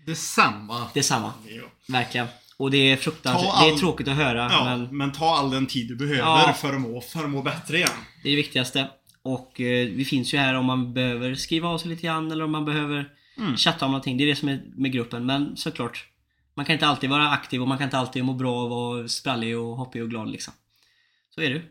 [0.05, 0.87] Detsamma.
[0.93, 1.61] Detsamma, Ja.
[1.87, 2.27] verkligen.
[2.57, 5.11] Och det är fruktansvärt, Ta det är all- tråkigt att höra Ja, men men...
[5.11, 6.53] ta all den tid du behöver Ja.
[6.57, 7.89] för, att må, för att må bättre igen.
[8.23, 8.87] Det är det viktigaste.
[9.21, 12.43] Och eh, vi finns ju här om man behöver skriva av sig lite grann eller
[12.43, 13.57] om man behöver Mm.
[13.57, 14.17] chatta om någonting.
[14.17, 15.25] Det är det som är med gruppen.
[15.25, 16.07] Men såklart,
[16.53, 19.07] man kan inte alltid vara aktiv och man kan inte alltid må bra och vara
[19.07, 20.53] sprallig och hoppig och glad liksom.
[21.29, 21.61] Så är det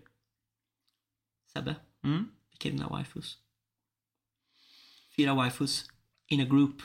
[1.52, 2.28] Sebbe, Mm.
[2.58, 3.38] Kidna waifus.
[5.16, 5.90] Fyra waifus
[6.26, 6.82] in a group.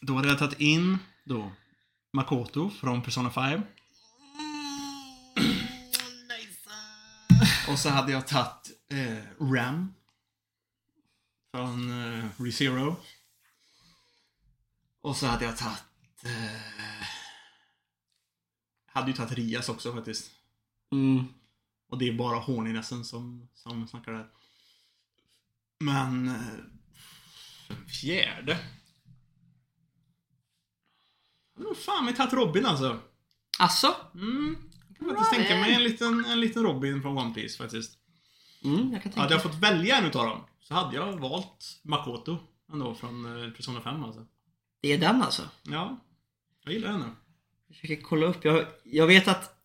[0.00, 1.52] Då hade jag tagit in då
[2.12, 3.60] Makoto från Persona 5.
[7.68, 9.94] Och så hade jag tagit eh, Ram.
[11.54, 12.96] Från eh, ReZero.
[15.04, 15.84] Och så hade jag tagit...
[16.24, 17.06] Eh,
[18.86, 20.30] hade ju tagit Rias också faktiskt.
[20.92, 21.24] Mm.
[21.88, 24.26] Och det är bara horninessen som, som snackar där.
[25.80, 26.28] Men...
[26.28, 28.52] Eh, fjärde.
[31.54, 33.00] Jag hade nog fan mig tagit Robin alltså.
[33.58, 33.96] Alltså?
[34.14, 34.56] Mm.
[34.88, 37.98] Jag kan faktiskt tänka mig en liten, en liten Robin från One Piece faktiskt.
[38.64, 41.80] Mm, jag kan tänka Hade jag fått välja en utav dem så hade jag valt
[41.82, 42.38] Makoto
[42.72, 44.26] ändå från eh, Persona 5 alltså.
[44.84, 45.48] Det är den alltså?
[45.62, 46.00] Ja,
[46.64, 47.10] jag gillar henne.
[47.68, 48.44] Jag försöker kolla upp.
[48.44, 49.56] Jag, jag vet att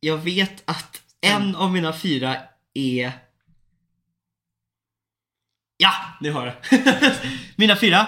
[0.00, 2.36] Jag vet att en av mina fyra
[2.74, 3.12] är...
[5.76, 5.92] Ja!
[6.32, 7.20] Har jag det.
[7.56, 8.06] Mina fyra.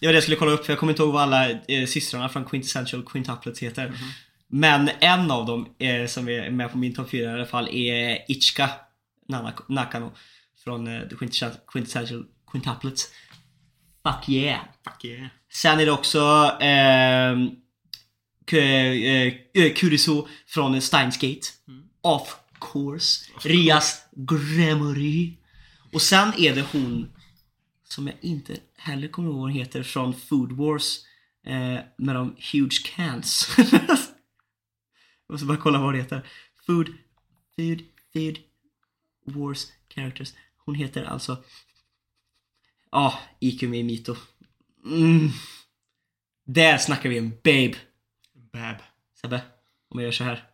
[0.00, 1.86] Det var det jag skulle kolla upp för jag kommer inte ihåg vad alla eh,
[1.86, 3.92] systrarna från Quintessential Quintuplets heter.
[4.48, 7.68] Men en av dem eh, som är med på min topp fyra i alla fall
[7.68, 8.70] är Ichika
[9.28, 10.12] Nana- Nakano
[10.64, 11.02] från eh,
[11.72, 13.12] Quintessential Quintuplets.
[14.02, 14.60] Fuck yeah!
[14.84, 15.28] Fuck yeah.
[15.56, 16.20] Sen är det också
[16.60, 17.50] ehm,
[18.52, 21.46] eh, eh, Kuriso från Steins Gate.
[22.00, 23.30] Of course.
[23.42, 25.36] Rias Gremory.
[25.92, 27.12] Och sen är det hon
[27.84, 30.98] som jag inte heller kommer ihåg vad hon heter från Food Wars
[31.46, 33.48] eh, med de huge cans.
[33.58, 33.98] jag
[35.28, 36.28] måste bara kolla vad det heter.
[36.66, 36.88] Food,
[37.56, 37.82] Food,
[38.12, 38.38] Food
[39.24, 40.32] Wars characters.
[40.64, 41.44] Hon heter alltså
[42.90, 44.16] Ja, ah, Ikumi Mito.
[44.86, 45.30] Mm.
[46.46, 47.74] Där snackar vi en babe.
[48.52, 48.76] Bab.
[49.20, 49.40] Sebbe,
[49.88, 50.50] om jag gör så här.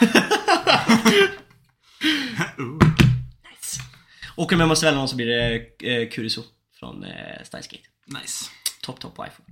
[2.58, 2.78] Ooh.
[4.36, 6.42] Och om jag måste välja någon så blir det eh, Kuriso
[6.78, 7.68] från eh, Steins
[8.06, 8.50] Nice.
[8.82, 9.42] Top top wife.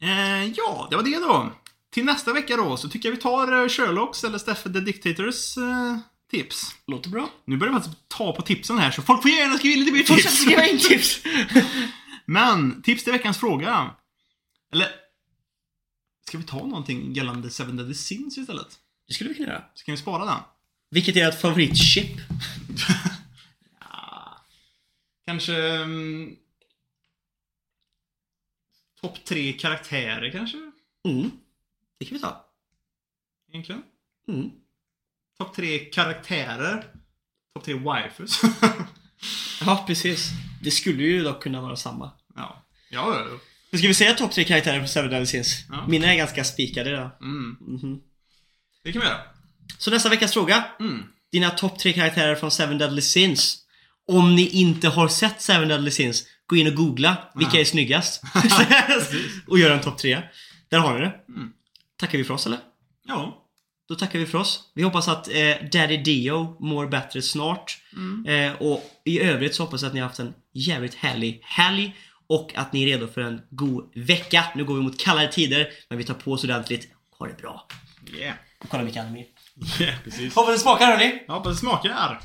[0.00, 1.52] Eh, ja, det var det då.
[1.90, 5.56] Till nästa vecka då så tycker jag vi tar eh, Sherlocks eller Stefan the Dictators
[5.56, 5.98] eh,
[6.34, 6.74] tips.
[6.86, 7.30] Låter bra.
[7.44, 9.92] Nu börjar vi faktiskt ta på tipsen här så folk får gärna skriva in lite
[9.92, 10.42] mer Fortsätt tips.
[10.42, 11.20] skriva in tips!
[12.26, 13.94] Men, tips till veckans fråga.
[14.72, 14.88] Eller,
[16.28, 18.78] ska vi ta någonting gällande Seven Deadly Sins istället?
[19.08, 19.64] Det skulle vi kunna göra.
[19.74, 20.40] Så kan vi spara den?
[20.90, 22.16] Vilket är ert favoritchip?
[25.26, 25.52] Kanske...
[25.52, 26.36] Um,
[29.00, 30.56] Topp tre karaktärer kanske?
[31.08, 31.30] Mm.
[31.98, 32.44] Det kan vi ta.
[33.52, 33.82] Egentligen.
[34.28, 34.50] Mm.
[35.38, 36.84] Topp tre karaktärer.
[37.54, 38.40] Topp tre waifus.
[39.66, 40.30] Ja, precis.
[40.62, 42.12] Det skulle ju dock kunna vara samma.
[42.36, 42.60] ja.
[42.90, 43.38] Ja, ja, ja.
[43.70, 45.64] Men ska vi säga topp tre karaktärer på Seven Deadly Sins?
[45.68, 45.86] Ja.
[45.88, 47.10] Mina är ganska spikade idag.
[47.20, 47.56] Mm.
[47.60, 48.00] Mhm.
[48.84, 49.20] Det kan vi göra.
[49.78, 50.64] Så nästa veckas fråga.
[50.80, 51.02] Mm.
[51.32, 53.58] Dina topp tre karaktärer från Seven Deadly Sins.
[54.08, 58.22] Om ni inte har sett Seven Deadly Sins, gå in och googla vilka är snyggast.
[59.46, 60.22] och gör en topp tre.
[60.68, 61.14] Där har ni det.
[61.28, 61.52] Mm.
[61.96, 62.58] Tackar vi för oss eller?
[63.06, 63.43] Ja.
[63.88, 64.60] Då tackar vi för oss.
[64.74, 67.78] Vi hoppas att eh, Daddy Dio mår bättre snart.
[67.92, 68.26] Mm.
[68.26, 71.96] Eh, och i övrigt så hoppas jag att ni har haft en jävligt härlig helg.
[72.26, 74.44] Och att ni är redo för en god vecka.
[74.54, 76.88] Nu går vi mot kallare tider, men vi tar på oss ordentligt.
[77.18, 77.66] Ha det bra.
[78.18, 78.34] Yeah.
[78.60, 79.24] Och kolla mycket anime.
[79.80, 80.34] Yeah, precis.
[80.34, 81.24] Hoppas det smakar hörni!
[81.28, 82.20] Ja, hoppas det smakar.